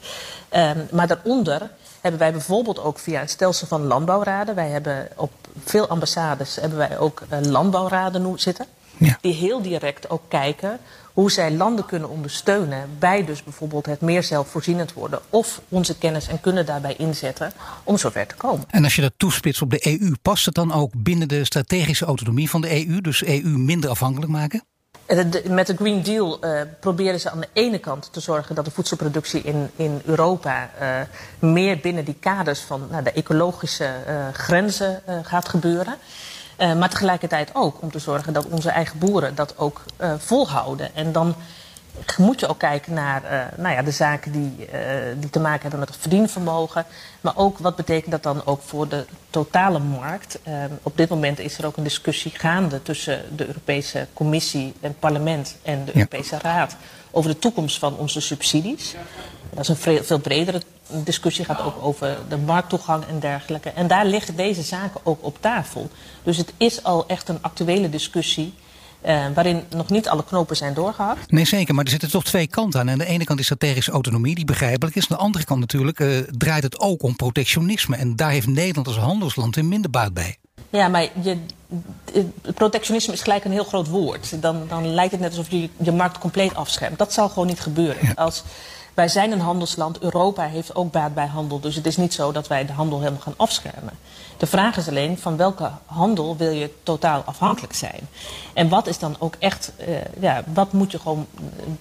Um, 0.50 0.88
maar 0.90 1.06
daaronder 1.06 1.70
hebben 2.00 2.20
wij 2.20 2.32
bijvoorbeeld 2.32 2.80
ook 2.80 2.98
via 2.98 3.20
het 3.20 3.30
stelsel 3.30 3.66
van 3.66 3.86
landbouwraden. 3.86 4.54
Wij 4.54 4.68
hebben 4.68 5.08
op 5.16 5.32
veel 5.64 5.86
ambassades 5.88 6.56
hebben 6.56 6.78
wij 6.78 6.98
ook 6.98 7.22
landbouwraden 7.42 8.40
zitten. 8.40 8.66
Ja. 9.04 9.18
Die 9.20 9.34
heel 9.34 9.62
direct 9.62 10.10
ook 10.10 10.22
kijken 10.28 10.78
hoe 11.12 11.30
zij 11.30 11.52
landen 11.52 11.86
kunnen 11.86 12.08
ondersteunen 12.08 12.88
bij 12.98 13.24
dus 13.24 13.42
bijvoorbeeld 13.42 13.86
het 13.86 14.00
meer 14.00 14.22
zelfvoorzienend 14.22 14.92
worden. 14.92 15.20
Of 15.30 15.60
onze 15.68 15.98
kennis 15.98 16.28
en 16.28 16.40
kunnen 16.40 16.66
daarbij 16.66 16.94
inzetten 16.96 17.52
om 17.84 17.98
zover 17.98 18.26
te 18.26 18.34
komen. 18.34 18.64
En 18.70 18.84
als 18.84 18.94
je 18.96 19.02
dat 19.02 19.12
toespitst 19.16 19.62
op 19.62 19.70
de 19.70 19.98
EU, 20.00 20.14
past 20.22 20.44
het 20.44 20.54
dan 20.54 20.72
ook 20.72 20.92
binnen 20.96 21.28
de 21.28 21.44
strategische 21.44 22.04
autonomie 22.04 22.50
van 22.50 22.60
de 22.60 22.86
EU? 22.86 23.00
Dus 23.00 23.24
EU 23.24 23.48
minder 23.48 23.90
afhankelijk 23.90 24.32
maken? 24.32 24.64
met 25.48 25.66
de 25.66 25.76
Green 25.76 26.02
Deal 26.02 26.44
uh, 26.44 26.60
proberen 26.80 27.20
ze 27.20 27.30
aan 27.30 27.40
de 27.40 27.48
ene 27.52 27.78
kant 27.78 28.12
te 28.12 28.20
zorgen 28.20 28.54
dat 28.54 28.64
de 28.64 28.70
voedselproductie 28.70 29.42
in, 29.42 29.70
in 29.76 30.02
Europa 30.04 30.70
uh, 30.80 31.00
meer 31.50 31.78
binnen 31.78 32.04
die 32.04 32.16
kaders 32.20 32.60
van 32.60 32.88
nou, 32.90 33.02
de 33.02 33.12
ecologische 33.12 33.94
uh, 34.08 34.28
grenzen 34.32 35.02
gaat 35.22 35.48
gebeuren. 35.48 35.96
Maar 36.62 36.88
tegelijkertijd 36.88 37.50
ook 37.52 37.82
om 37.82 37.90
te 37.90 37.98
zorgen 37.98 38.32
dat 38.32 38.46
onze 38.46 38.70
eigen 38.70 38.98
boeren 38.98 39.34
dat 39.34 39.58
ook 39.58 39.82
volhouden. 40.18 40.94
En 40.94 41.12
dan 41.12 41.34
moet 42.16 42.40
je 42.40 42.48
ook 42.48 42.58
kijken 42.58 42.94
naar 42.94 43.22
uh, 43.24 43.58
nou 43.62 43.74
ja, 43.74 43.82
de 43.82 43.90
zaken 43.90 44.32
die, 44.32 44.68
die 45.18 45.30
te 45.30 45.40
maken 45.40 45.60
hebben 45.60 45.78
met 45.78 45.88
het 45.88 45.98
verdienvermogen. 45.98 46.84
Maar 47.20 47.36
ook 47.36 47.58
wat 47.58 47.76
betekent 47.76 48.10
dat 48.10 48.22
dan 48.22 48.46
ook 48.46 48.62
voor 48.62 48.88
de 48.88 49.06
totale 49.30 49.78
markt. 49.78 50.38
Op 50.82 50.96
dit 50.96 51.08
moment 51.08 51.38
is 51.38 51.58
er 51.58 51.66
ook 51.66 51.76
een 51.76 51.82
discussie 51.82 52.32
gaande 52.34 52.82
tussen 52.82 53.36
de 53.36 53.46
Europese 53.46 54.06
Commissie 54.12 54.74
en 54.80 54.88
het 54.88 54.98
parlement 54.98 55.56
en 55.62 55.84
de 55.84 55.90
ja. 55.90 55.96
Europese 55.96 56.38
Raad 56.38 56.76
over 57.12 57.30
de 57.30 57.38
toekomst 57.38 57.78
van 57.78 57.96
onze 57.96 58.20
subsidies. 58.20 58.94
Dat 59.50 59.60
is 59.60 59.68
een 59.68 60.04
veel, 60.04 60.18
bredere 60.18 60.62
discussie, 60.88 61.44
gaat 61.44 61.60
ook 61.60 61.76
over 61.80 62.18
de 62.28 62.36
markttoegang 62.36 63.04
en 63.04 63.20
dergelijke. 63.20 63.70
En 63.70 63.86
daar 63.86 64.06
liggen 64.06 64.36
deze 64.36 64.62
zaken 64.62 65.00
ook 65.02 65.24
op 65.24 65.36
tafel. 65.40 65.90
Dus 66.22 66.36
het 66.36 66.52
is 66.56 66.82
al 66.82 67.06
echt 67.06 67.28
een 67.28 67.38
actuele 67.40 67.90
discussie. 67.90 68.54
Uh, 69.06 69.26
waarin 69.34 69.62
nog 69.70 69.88
niet 69.88 70.08
alle 70.08 70.24
knopen 70.24 70.56
zijn 70.56 70.74
doorgehakt. 70.74 71.30
Nee, 71.30 71.44
zeker. 71.44 71.74
Maar 71.74 71.84
er 71.84 71.90
zitten 71.90 72.10
toch 72.10 72.24
twee 72.24 72.46
kanten 72.46 72.80
aan. 72.80 72.90
Aan 72.90 72.98
de 72.98 73.06
ene 73.06 73.24
kant 73.24 73.38
is 73.38 73.44
strategische 73.44 73.90
autonomie, 73.90 74.34
die 74.34 74.44
begrijpelijk 74.44 74.96
is. 74.96 75.02
Aan 75.02 75.16
de 75.16 75.22
andere 75.22 75.44
kant 75.44 75.60
natuurlijk 75.60 76.00
uh, 76.00 76.18
draait 76.18 76.62
het 76.62 76.80
ook 76.80 77.02
om 77.02 77.16
protectionisme. 77.16 77.96
En 77.96 78.16
daar 78.16 78.30
heeft 78.30 78.46
Nederland 78.46 78.86
als 78.86 78.96
handelsland 78.96 79.56
in 79.56 79.68
minder 79.68 79.90
baat 79.90 80.14
bij. 80.14 80.36
Ja, 80.72 80.88
maar 80.88 81.08
je, 81.22 81.38
protectionisme 82.54 83.12
is 83.12 83.22
gelijk 83.22 83.44
een 83.44 83.52
heel 83.52 83.64
groot 83.64 83.88
woord. 83.88 84.42
Dan, 84.42 84.68
dan 84.68 84.94
lijkt 84.94 85.12
het 85.12 85.20
net 85.20 85.30
alsof 85.30 85.50
je 85.50 85.68
je 85.76 85.92
markt 85.92 86.18
compleet 86.18 86.54
afschermt. 86.54 86.98
Dat 86.98 87.12
zal 87.12 87.28
gewoon 87.28 87.46
niet 87.46 87.60
gebeuren. 87.60 88.06
Ja. 88.06 88.12
Als, 88.14 88.42
wij 88.94 89.08
zijn 89.08 89.32
een 89.32 89.40
handelsland. 89.40 89.98
Europa 89.98 90.46
heeft 90.46 90.74
ook 90.74 90.92
baat 90.92 91.14
bij 91.14 91.26
handel. 91.26 91.60
Dus 91.60 91.74
het 91.74 91.86
is 91.86 91.96
niet 91.96 92.14
zo 92.14 92.32
dat 92.32 92.48
wij 92.48 92.66
de 92.66 92.72
handel 92.72 92.98
helemaal 92.98 93.20
gaan 93.20 93.34
afschermen. 93.36 93.98
De 94.42 94.48
vraag 94.48 94.76
is 94.76 94.88
alleen 94.88 95.18
van 95.18 95.36
welke 95.36 95.70
handel 95.84 96.36
wil 96.36 96.50
je 96.50 96.70
totaal 96.82 97.22
afhankelijk 97.26 97.74
zijn. 97.74 98.08
En 98.54 98.68
wat 98.68 98.86
is 98.86 98.98
dan 98.98 99.16
ook 99.18 99.34
echt, 99.38 99.72
uh, 99.88 99.94
ja, 100.20 100.44
wat 100.54 100.72
moet 100.72 100.92
je 100.92 100.98
gewoon 100.98 101.26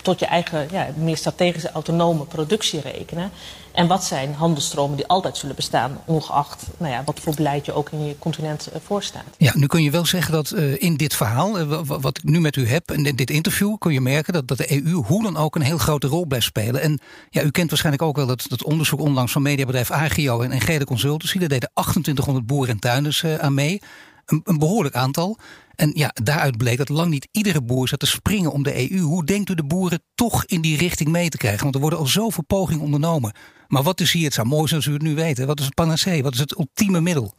tot 0.01 0.19
je 0.19 0.25
eigen 0.25 0.67
ja, 0.71 0.87
meer 0.95 1.17
strategische 1.17 1.71
autonome 1.71 2.25
productie 2.25 2.81
rekenen. 2.81 3.31
En 3.71 3.87
wat 3.87 4.03
zijn 4.03 4.33
handelstromen 4.33 4.97
die 4.97 5.07
altijd 5.07 5.37
zullen 5.37 5.55
bestaan, 5.55 6.01
ongeacht 6.05 6.63
nou 6.77 6.91
ja, 6.91 7.03
wat 7.05 7.19
voor 7.19 7.35
beleid 7.35 7.65
je 7.65 7.73
ook 7.73 7.89
in 7.89 8.05
je 8.05 8.15
continent 8.19 8.69
uh, 8.69 8.75
voorstaat. 8.85 9.23
Ja, 9.37 9.51
nu 9.55 9.65
kun 9.65 9.83
je 9.83 9.91
wel 9.91 10.05
zeggen 10.05 10.33
dat 10.33 10.51
in 10.77 10.97
dit 10.97 11.15
verhaal, 11.15 11.65
wat 11.85 12.17
ik 12.17 12.23
nu 12.23 12.39
met 12.39 12.55
u 12.55 12.67
heb, 12.67 12.91
in 12.91 13.15
dit 13.15 13.29
interview, 13.29 13.77
kun 13.77 13.93
je 13.93 14.01
merken 14.01 14.33
dat, 14.33 14.47
dat 14.47 14.57
de 14.57 14.83
EU 14.83 14.93
hoe 14.93 15.23
dan 15.23 15.37
ook 15.37 15.55
een 15.55 15.61
heel 15.61 15.77
grote 15.77 16.07
rol 16.07 16.25
blijft 16.25 16.45
spelen. 16.45 16.81
En 16.81 16.99
ja, 17.29 17.41
u 17.41 17.51
kent 17.51 17.69
waarschijnlijk 17.69 18.03
ook 18.03 18.15
wel 18.15 18.27
dat, 18.27 18.45
dat 18.47 18.63
onderzoek 18.63 18.99
onlangs 18.99 19.31
van 19.31 19.41
mediabedrijf 19.41 19.91
Agio 19.91 20.41
en, 20.41 20.51
en 20.51 20.85
Consultancy. 20.85 21.39
Daar 21.39 21.49
deden 21.49 21.69
2800 21.73 22.45
boeren 22.51 22.73
en 22.73 22.79
tuinders 22.79 23.25
aan 23.25 23.53
mee. 23.53 23.81
Een, 24.25 24.41
een 24.43 24.57
behoorlijk 24.57 24.95
aantal. 24.95 25.37
En 25.75 25.91
ja, 25.93 26.11
daaruit 26.23 26.57
bleek 26.57 26.77
dat 26.77 26.89
lang 26.89 27.09
niet 27.09 27.27
iedere 27.31 27.61
boer 27.61 27.87
zat 27.87 27.99
te 27.99 28.05
springen 28.05 28.51
om 28.51 28.63
de 28.63 28.91
EU. 28.91 28.99
Hoe 28.99 29.25
denkt 29.25 29.49
u 29.49 29.55
de 29.55 29.63
boeren 29.63 30.03
toch 30.15 30.45
in 30.45 30.61
die 30.61 30.77
richting 30.77 31.09
mee 31.09 31.29
te 31.29 31.37
krijgen? 31.37 31.61
Want 31.61 31.75
er 31.75 31.81
worden 31.81 31.99
al 31.99 32.05
zoveel 32.05 32.43
pogingen 32.43 32.83
ondernomen. 32.83 33.33
Maar 33.67 33.83
wat 33.83 33.99
is 33.99 34.11
hier, 34.11 34.23
het 34.23 34.33
zou 34.33 34.47
mooi 34.47 34.67
zijn 34.67 34.83
u 34.87 34.93
het 34.93 35.01
nu 35.01 35.15
weet, 35.15 35.45
wat 35.45 35.59
is 35.59 35.65
het 35.65 35.73
panacee? 35.73 36.23
Wat 36.23 36.33
is 36.33 36.39
het 36.39 36.57
ultieme 36.57 37.01
middel? 37.01 37.33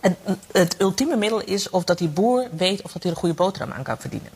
Het, 0.00 0.16
het 0.52 0.76
ultieme 0.78 1.16
middel 1.16 1.40
is 1.40 1.70
of 1.70 1.84
dat 1.84 1.98
die 1.98 2.08
boer 2.08 2.48
weet 2.56 2.82
of 2.82 2.92
dat 2.92 3.02
hij 3.02 3.12
een 3.12 3.18
goede 3.18 3.34
boterham 3.34 3.72
aan 3.72 3.82
kan 3.82 3.96
verdienen. 3.98 4.30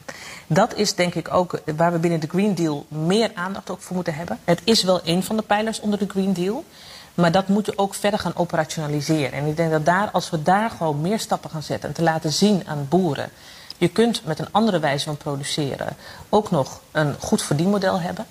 Dat 0.46 0.74
is 0.74 0.94
denk 0.94 1.14
ik 1.14 1.34
ook 1.34 1.60
waar 1.76 1.92
we 1.92 1.98
binnen 1.98 2.20
de 2.20 2.26
Green 2.26 2.54
Deal 2.54 2.86
meer 2.88 3.30
aandacht 3.34 3.70
ook 3.70 3.80
voor 3.80 3.94
moeten 3.94 4.14
hebben. 4.14 4.38
Het 4.44 4.60
is 4.64 4.82
wel 4.82 5.00
een 5.04 5.22
van 5.22 5.36
de 5.36 5.42
pijlers 5.42 5.80
onder 5.80 5.98
de 5.98 6.08
Green 6.08 6.32
Deal. 6.32 6.64
Maar 7.14 7.32
dat 7.32 7.48
moet 7.48 7.66
je 7.66 7.78
ook 7.78 7.94
verder 7.94 8.20
gaan 8.20 8.36
operationaliseren. 8.36 9.32
En 9.32 9.46
ik 9.46 9.56
denk 9.56 9.70
dat 9.70 9.84
daar, 9.84 10.10
als 10.10 10.30
we 10.30 10.42
daar 10.42 10.70
gewoon 10.70 11.00
meer 11.00 11.18
stappen 11.18 11.50
gaan 11.50 11.62
zetten 11.62 11.88
en 11.88 11.94
te 11.94 12.02
laten 12.02 12.32
zien 12.32 12.62
aan 12.66 12.86
boeren. 12.88 13.30
Je 13.78 13.88
kunt 13.88 14.24
met 14.24 14.38
een 14.38 14.52
andere 14.52 14.78
wijze 14.78 15.04
van 15.04 15.16
produceren 15.16 15.96
ook 16.28 16.50
nog 16.50 16.80
een 16.92 17.14
goed 17.18 17.42
verdienmodel 17.42 18.00
hebben. 18.00 18.26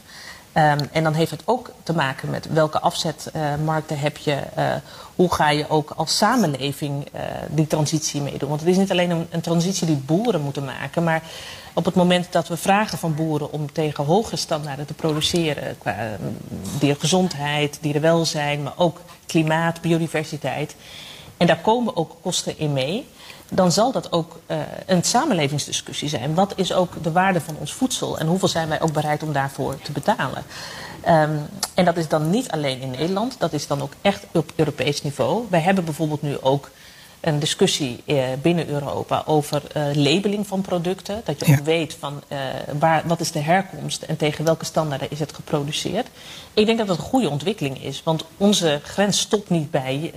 Um, 0.54 0.90
en 0.92 1.04
dan 1.04 1.14
heeft 1.14 1.32
het 1.32 1.42
ook 1.46 1.72
te 1.84 1.94
maken 1.94 2.30
met 2.30 2.48
welke 2.54 2.80
afzetmarkten 2.80 4.00
heb 4.00 4.18
je. 4.18 4.40
Uh, 4.58 4.74
hoe 5.16 5.34
ga 5.34 5.50
je 5.50 5.70
ook 5.70 5.92
als 5.96 6.18
samenleving 6.18 7.08
uh, 7.16 7.22
die 7.50 7.68
transitie 7.68 8.22
meedoen? 8.22 8.50
Want 8.50 8.62
het 8.62 8.70
is 8.70 8.78
niet 8.78 8.92
alleen 8.92 9.10
een, 9.10 9.28
een, 9.30 9.42
transitie 9.42 9.88
die 9.88 9.96
boeren 9.96 10.42
moeten 10.42 10.66
maken. 10.66 11.04
Maar 11.04 11.22
op 11.80 11.86
het 11.86 11.96
moment 11.96 12.32
dat 12.32 12.48
we 12.48 12.58
vragen 12.58 12.98
van 12.98 13.16
boeren 13.16 13.52
om 13.52 13.72
tegen 13.72 14.06
hoge 14.06 14.36
standaarden 14.36 14.86
te 14.86 14.94
produceren. 14.94 15.78
Qua 15.78 15.96
diergezondheid, 16.80 17.78
dierenwelzijn, 17.82 18.64
maar 18.64 18.74
ook 18.76 19.02
klimaat, 19.26 19.82
biodiversiteit. 19.82 20.76
En 21.38 21.48
daar 21.48 21.60
komen 21.60 21.96
ook 21.96 22.16
kosten 22.22 22.58
in 22.58 22.74
mee 22.74 23.06
dan 23.52 23.72
zal 23.72 23.92
dat 23.92 24.12
ook 24.12 24.40
uh, 24.48 24.58
een 24.86 25.04
samenlevingsdiscussie 25.04 26.10
zijn. 26.10 26.34
Wat 26.34 26.54
is 26.56 26.74
ook 26.74 27.04
de 27.04 27.12
waarde 27.12 27.42
van 27.42 27.56
ons 27.60 27.74
voedsel 27.74 28.18
en 28.18 28.28
hoeveel 28.28 28.48
zijn 28.48 28.70
wij 28.70 28.82
ook 28.82 28.94
bereid 28.94 29.24
om 29.24 29.34
daarvoor 29.34 29.82
te 29.82 29.92
betalen? 29.92 30.44
Um, 31.08 31.48
en 31.74 31.86
dat 31.86 31.98
is 31.98 32.08
dan 32.08 32.30
niet 32.30 32.52
alleen 32.52 32.82
in 32.82 32.92
Nederland, 32.92 33.36
dat 33.40 33.54
is 33.54 33.68
dan 33.68 33.82
ook 33.82 33.92
echt 34.02 34.26
op 34.34 34.52
Europees 34.56 35.02
niveau. 35.02 35.46
Wij 35.50 35.60
hebben 35.60 35.86
bijvoorbeeld 35.86 36.22
nu 36.22 36.38
ook 36.42 36.70
een 37.22 37.40
discussie 37.40 38.04
eh, 38.06 38.24
binnen 38.42 38.68
Europa 38.68 39.24
over 39.26 39.62
uh, 39.78 39.84
labeling 39.94 40.48
van 40.48 40.62
producten. 40.62 41.22
Dat 41.24 41.40
je 41.40 41.52
ja. 41.52 41.58
ook 41.58 41.66
weet 41.66 41.96
van 42.00 42.24
uh, 42.32 42.38
waar, 42.80 43.04
wat 43.06 43.20
is 43.20 43.32
de 43.32 43.40
herkomst 43.40 44.02
en 44.02 44.18
tegen 44.18 44.46
welke 44.46 44.66
standaarden 44.66 45.12
is 45.12 45.20
het 45.20 45.34
geproduceerd. 45.34 46.08
Ik 46.54 46.66
denk 46.66 46.78
dat 46.78 46.88
dat 46.88 46.98
een 46.98 47.04
goede 47.04 47.30
ontwikkeling 47.30 47.84
is, 47.84 48.02
want 48.04 48.26
onze 48.38 48.80
grens 48.84 49.20
stopt 49.20 49.50
niet 49.50 49.72
bij, 49.72 50.12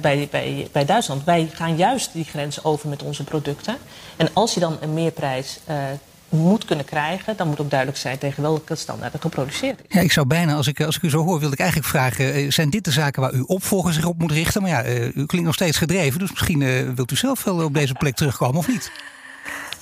bij, 0.00 0.28
bij, 0.30 0.68
bij 0.72 0.84
Duitsland. 0.84 1.24
Wij 1.24 1.50
gaan 1.52 1.76
juist 1.76 2.12
die 2.12 2.24
grens 2.24 2.64
over 2.64 2.88
met 2.88 3.02
onze 3.02 3.24
producten. 3.24 3.76
En 4.16 4.28
als 4.32 4.54
je 4.54 4.60
dan 4.60 4.76
een 4.80 4.94
meerprijs 4.94 5.58
moet 6.34 6.64
kunnen 6.64 6.84
krijgen, 6.84 7.36
dan 7.36 7.48
moet 7.48 7.60
ook 7.60 7.70
duidelijk 7.70 8.00
zijn 8.00 8.18
tegen 8.18 8.42
welke 8.42 8.74
standaard 8.74 9.14
geproduceerd 9.20 9.80
is. 9.88 9.94
Ja, 9.94 10.00
ik 10.00 10.12
zou 10.12 10.26
bijna, 10.26 10.54
als 10.54 10.66
ik, 10.66 10.80
als 10.80 10.96
ik 10.96 11.02
u 11.02 11.10
zo 11.10 11.24
hoor, 11.24 11.38
wilde 11.38 11.54
ik 11.54 11.60
eigenlijk 11.60 11.88
vragen: 11.88 12.32
eh, 12.32 12.50
zijn 12.50 12.70
dit 12.70 12.84
de 12.84 12.90
zaken 12.90 13.22
waar 13.22 13.32
uw 13.32 13.44
opvolger 13.44 13.92
zich 13.92 14.04
op 14.04 14.18
moet 14.18 14.32
richten? 14.32 14.62
Maar 14.62 14.70
ja, 14.70 14.86
uh, 14.86 15.04
u 15.04 15.26
klinkt 15.26 15.46
nog 15.46 15.54
steeds 15.54 15.78
gedreven, 15.78 16.18
dus 16.18 16.30
misschien 16.30 16.60
uh, 16.60 16.90
wilt 16.94 17.10
u 17.10 17.16
zelf 17.16 17.44
wel 17.44 17.64
op 17.64 17.74
deze 17.74 17.94
plek 17.94 18.14
terugkomen 18.14 18.56
of 18.56 18.68
niet? 18.68 18.90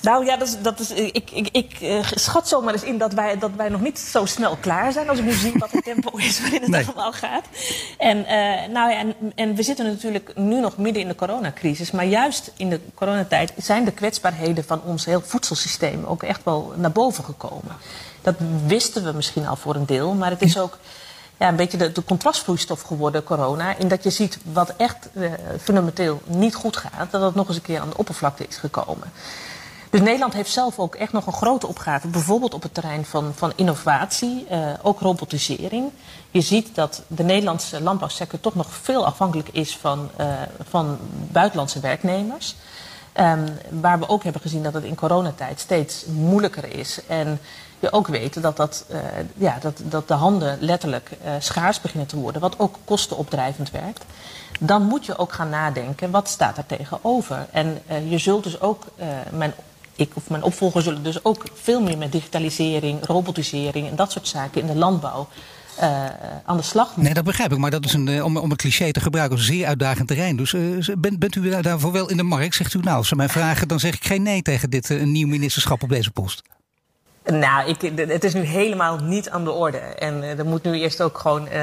Nou 0.03 0.25
ja, 0.25 0.37
dat 0.37 0.47
is, 0.47 0.61
dat 0.61 0.79
is, 0.79 0.91
ik, 0.91 1.31
ik, 1.31 1.49
ik 1.51 1.81
uh, 1.81 2.03
schat 2.13 2.47
zomaar 2.47 2.73
eens 2.73 2.83
in 2.83 2.97
dat 2.97 3.13
wij, 3.13 3.37
dat 3.37 3.51
wij 3.55 3.69
nog 3.69 3.81
niet 3.81 3.99
zo 3.99 4.25
snel 4.25 4.55
klaar 4.55 4.91
zijn. 4.91 5.09
Als 5.09 5.19
ik 5.19 5.25
nu 5.25 5.31
zie 5.31 5.53
wat 5.57 5.71
het 5.71 5.83
tempo 5.83 6.17
is 6.27 6.41
waarin 6.41 6.61
het 6.61 6.69
nee. 6.69 6.85
allemaal 6.85 7.13
gaat. 7.13 7.45
En, 7.97 8.17
uh, 8.17 8.73
nou 8.73 8.91
ja, 8.91 8.97
en, 8.97 9.15
en 9.35 9.55
we 9.55 9.63
zitten 9.63 9.85
natuurlijk 9.85 10.31
nu 10.35 10.59
nog 10.59 10.77
midden 10.77 11.01
in 11.01 11.07
de 11.07 11.15
coronacrisis. 11.15 11.91
Maar 11.91 12.05
juist 12.05 12.51
in 12.57 12.69
de 12.69 12.79
coronatijd 12.93 13.53
zijn 13.57 13.85
de 13.85 13.91
kwetsbaarheden 13.91 14.63
van 14.63 14.81
ons 14.85 15.05
heel 15.05 15.21
voedselsysteem 15.21 16.05
ook 16.05 16.23
echt 16.23 16.43
wel 16.43 16.73
naar 16.75 16.91
boven 16.91 17.23
gekomen. 17.23 17.75
Dat 18.21 18.35
wisten 18.65 19.03
we 19.03 19.11
misschien 19.11 19.47
al 19.47 19.55
voor 19.55 19.75
een 19.75 19.85
deel, 19.85 20.13
maar 20.13 20.29
het 20.29 20.41
is 20.41 20.57
ook 20.57 20.77
ja, 21.37 21.47
een 21.47 21.55
beetje 21.55 21.77
de, 21.77 21.91
de 21.91 22.03
contrastvloeistof 22.03 22.81
geworden, 22.81 23.23
corona. 23.23 23.77
In 23.77 23.87
dat 23.87 24.03
je 24.03 24.09
ziet 24.09 24.37
wat 24.51 24.73
echt 24.77 25.09
uh, 25.13 25.31
fundamenteel 25.61 26.21
niet 26.25 26.55
goed 26.55 26.77
gaat, 26.77 27.11
dat 27.11 27.21
het 27.21 27.35
nog 27.35 27.47
eens 27.47 27.55
een 27.55 27.61
keer 27.61 27.79
aan 27.79 27.89
de 27.89 27.97
oppervlakte 27.97 28.45
is 28.47 28.57
gekomen. 28.57 29.11
Dus 29.93 30.01
Nederland 30.01 30.33
heeft 30.33 30.51
zelf 30.51 30.79
ook 30.79 30.95
echt 30.95 31.11
nog 31.11 31.25
een 31.25 31.33
grote 31.33 31.67
opgave. 31.67 32.07
Bijvoorbeeld 32.07 32.53
op 32.53 32.63
het 32.63 32.73
terrein 32.73 33.05
van, 33.05 33.31
van 33.35 33.53
innovatie, 33.55 34.45
uh, 34.51 34.69
ook 34.81 34.99
robotisering. 34.99 35.91
Je 36.31 36.41
ziet 36.41 36.75
dat 36.75 37.01
de 37.07 37.23
Nederlandse 37.23 37.81
landbouwsector 37.81 38.39
toch 38.39 38.55
nog 38.55 38.67
veel 38.69 39.05
afhankelijk 39.05 39.49
is 39.49 39.77
van, 39.77 40.09
uh, 40.19 40.27
van 40.69 40.97
buitenlandse 41.31 41.79
werknemers. 41.79 42.55
Um, 43.19 43.45
waar 43.69 43.99
we 43.99 44.09
ook 44.09 44.23
hebben 44.23 44.41
gezien 44.41 44.63
dat 44.63 44.73
het 44.73 44.83
in 44.83 44.95
coronatijd 44.95 45.59
steeds 45.59 46.05
moeilijker 46.05 46.77
is. 46.77 46.99
En 47.07 47.39
je 47.79 47.91
ook 47.91 48.07
weet 48.07 48.41
dat, 48.41 48.57
dat, 48.57 48.85
uh, 48.91 48.97
ja, 49.35 49.57
dat, 49.61 49.81
dat 49.83 50.07
de 50.07 50.13
handen 50.13 50.57
letterlijk 50.59 51.09
schaars 51.39 51.81
beginnen 51.81 52.07
te 52.07 52.17
worden. 52.17 52.41
Wat 52.41 52.59
ook 52.59 52.75
kostenopdrijvend 52.85 53.71
werkt. 53.71 54.03
Dan 54.59 54.83
moet 54.83 55.05
je 55.05 55.17
ook 55.17 55.33
gaan 55.33 55.49
nadenken, 55.49 56.11
wat 56.11 56.29
staat 56.29 56.57
er 56.57 56.65
tegenover? 56.65 57.47
En 57.51 57.81
je 58.07 58.17
zult 58.17 58.43
dus 58.43 58.61
ook, 58.61 58.85
mijn 59.31 59.53
ik 59.95 60.11
of 60.13 60.29
mijn 60.29 60.43
opvolger 60.43 60.81
zullen 60.81 61.03
dus 61.03 61.25
ook 61.25 61.43
veel 61.53 61.81
meer 61.81 61.97
met 61.97 62.11
digitalisering, 62.11 63.05
robotisering 63.05 63.89
en 63.89 63.95
dat 63.95 64.11
soort 64.11 64.27
zaken 64.27 64.61
in 64.61 64.67
de 64.67 64.75
landbouw 64.75 65.27
uh, 65.79 66.05
aan 66.45 66.57
de 66.57 66.63
slag 66.63 66.97
Nee, 66.97 67.13
dat 67.13 67.23
begrijp 67.23 67.51
ik. 67.51 67.57
Maar 67.57 67.71
dat 67.71 67.85
is 67.85 67.93
een, 67.93 68.07
uh, 68.07 68.25
om, 68.25 68.37
om 68.37 68.51
een 68.51 68.57
cliché 68.57 68.91
te 68.91 68.99
gebruiken, 68.99 69.37
een 69.37 69.43
zeer 69.43 69.67
uitdagend 69.67 70.07
terrein. 70.07 70.35
Dus 70.35 70.53
uh, 70.53 70.95
bent, 70.97 71.19
bent 71.19 71.35
u 71.35 71.61
daarvoor 71.61 71.91
wel 71.91 72.09
in 72.09 72.17
de 72.17 72.23
markt? 72.23 72.55
Zegt 72.55 72.73
u 72.73 72.79
nou, 72.79 72.97
als 72.97 73.07
ze 73.07 73.15
mij 73.15 73.29
vragen, 73.29 73.67
dan 73.67 73.79
zeg 73.79 73.95
ik 73.95 74.05
geen 74.05 74.21
nee 74.21 74.41
tegen 74.41 74.69
dit 74.69 74.89
nieuw 75.05 75.27
ministerschap 75.27 75.83
op 75.83 75.89
deze 75.89 76.11
post. 76.11 76.41
Nou, 77.25 77.69
ik, 77.69 77.81
het 77.95 78.23
is 78.23 78.33
nu 78.33 78.41
helemaal 78.41 78.97
niet 78.97 79.29
aan 79.29 79.43
de 79.43 79.51
orde. 79.51 79.77
En 79.77 80.17
uh, 80.17 80.39
er 80.39 80.45
moet 80.45 80.63
nu 80.63 80.79
eerst 80.79 81.01
ook 81.01 81.17
gewoon, 81.17 81.47
uh, 81.47 81.61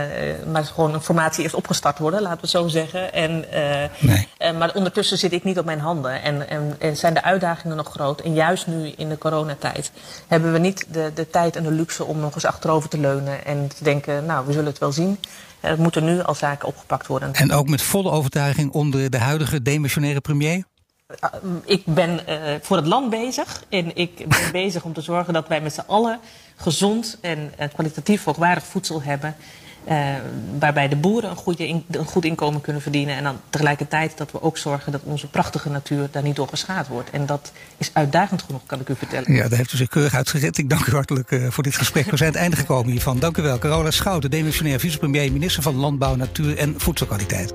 maar 0.53 0.64
gewoon 0.64 0.94
een 0.94 1.01
formatie 1.01 1.42
eerst 1.42 1.55
opgestart 1.55 1.99
worden, 1.99 2.20
laten 2.20 2.37
we 2.37 2.42
het 2.42 2.51
zo 2.51 2.68
zeggen. 2.68 3.12
En, 3.12 3.44
uh, 3.55 4.11
nee. 4.38 4.53
maar 4.53 4.75
ondertussen 4.75 5.18
zit 5.18 5.33
ik 5.33 5.44
niet 5.44 5.59
op 5.59 5.64
mijn 5.64 5.79
handen. 5.79 6.23
En, 6.23 6.49
en, 6.49 6.77
en, 6.79 6.96
zijn 6.96 7.14
de 7.14 7.23
uitdagingen 7.23 7.77
nog 7.77 7.90
groot. 7.90 8.20
En 8.20 8.35
juist 8.35 8.66
nu 8.66 8.92
in 8.96 9.09
de 9.09 9.18
coronatijd 9.18 9.92
hebben 10.27 10.53
we 10.53 10.59
niet 10.59 10.87
de, 10.92 11.11
de 11.14 11.31
tijd 11.31 11.57
en 11.57 11.62
de 11.62 11.70
luxe 11.70 12.05
om 12.05 12.18
nog 12.18 12.35
eens 12.35 12.44
achterover 12.44 12.88
te 12.88 12.99
leunen 12.99 13.44
en 13.44 13.68
te 13.77 13.85
denken, 13.85 14.27
nou, 14.27 14.46
we 14.46 14.53
zullen 14.53 14.68
het 14.68 14.79
wel 14.79 14.92
zien. 14.92 15.18
Er 15.61 15.81
moeten 15.81 16.05
nu 16.05 16.23
al 16.23 16.35
zaken 16.35 16.68
opgepakt 16.68 17.07
worden. 17.07 17.33
En 17.33 17.53
ook 17.53 17.68
met 17.68 17.83
volle 17.83 18.11
overtuiging 18.11 18.73
onder 18.73 19.11
de 19.11 19.18
huidige 19.18 19.62
demissionaire 19.62 20.20
premier? 20.20 20.64
Eh, 21.20 21.29
ik 21.64 21.83
ben 21.85 22.20
uh, 22.29 22.55
voor 22.62 22.77
het 22.77 22.87
land 22.87 23.11
bezig. 23.11 23.64
En 23.68 23.96
ik 23.96 24.29
ben 24.29 24.53
bezig 24.62 24.85
om 24.85 24.92
te 24.92 25.01
zorgen 25.01 25.33
dat 25.33 25.49
wij 25.49 25.61
met 25.61 25.73
z'n 25.73 25.83
allen 25.87 26.18
gezond 26.57 27.18
en 27.20 27.53
uh, 27.61 27.66
kwalitatief 27.75 28.25
hoogwaardig 28.25 28.64
voedsel 28.64 29.03
hebben. 29.03 29.35
waarbij 30.59 30.88
de 30.88 30.96
boeren 30.96 31.31
een, 31.31 31.37
goede 31.37 31.68
in, 31.68 31.85
een 31.90 32.05
goed 32.05 32.25
inkomen 32.25 32.61
kunnen 32.61 32.83
verdienen. 32.83 33.16
En 33.16 33.25
dan 33.25 33.40
tegelijkertijd 33.51 34.18
dat 34.18 34.33
we 34.33 34.42
ook 34.42 34.59
zorgen 34.59 34.92
dat 34.92 35.01
onze 35.05 35.27
prachtige 35.27 35.70
natuur 35.70 36.09
daar 36.11 36.23
niet 36.23 36.37
door 36.37 36.49
geschaad 36.49 36.88
wordt. 36.88 37.11
En 37.11 37.27
dat 37.27 37.53
is 37.77 37.90
uitdagend 37.92 38.42
genoeg, 38.42 38.61
kan 38.66 38.81
ik 38.81 38.88
u 38.88 38.96
vertellen. 38.96 39.33
Ja, 39.33 39.49
daar 39.49 39.59
heeft 39.59 39.73
u 39.73 39.77
zich 39.77 39.88
keurig 39.88 40.14
uitgezet. 40.14 40.59
Ik 40.59 40.70
dank 40.70 40.87
u 40.87 40.92
hartelijk 40.92 41.40
voor 41.49 41.62
dit 41.62 41.77
gesprek. 41.77 42.11
We 42.11 42.16
zijn 42.16 42.29
aan 42.29 42.35
het 42.35 42.42
einde 42.42 42.57
gekomen 42.57 42.90
hiervan. 42.90 43.18
Dank 43.18 43.37
u 43.37 43.42
wel. 43.42 43.59
Carola 43.59 43.90
Schouten, 43.90 44.31
demissionair 44.31 44.81
vicepremier, 44.81 45.33
minister 45.33 45.62
van 45.62 45.77
Landbouw, 45.77 46.14
Natuur 46.14 46.59
en 46.59 46.75
Voedselkwaliteit. 46.77 47.55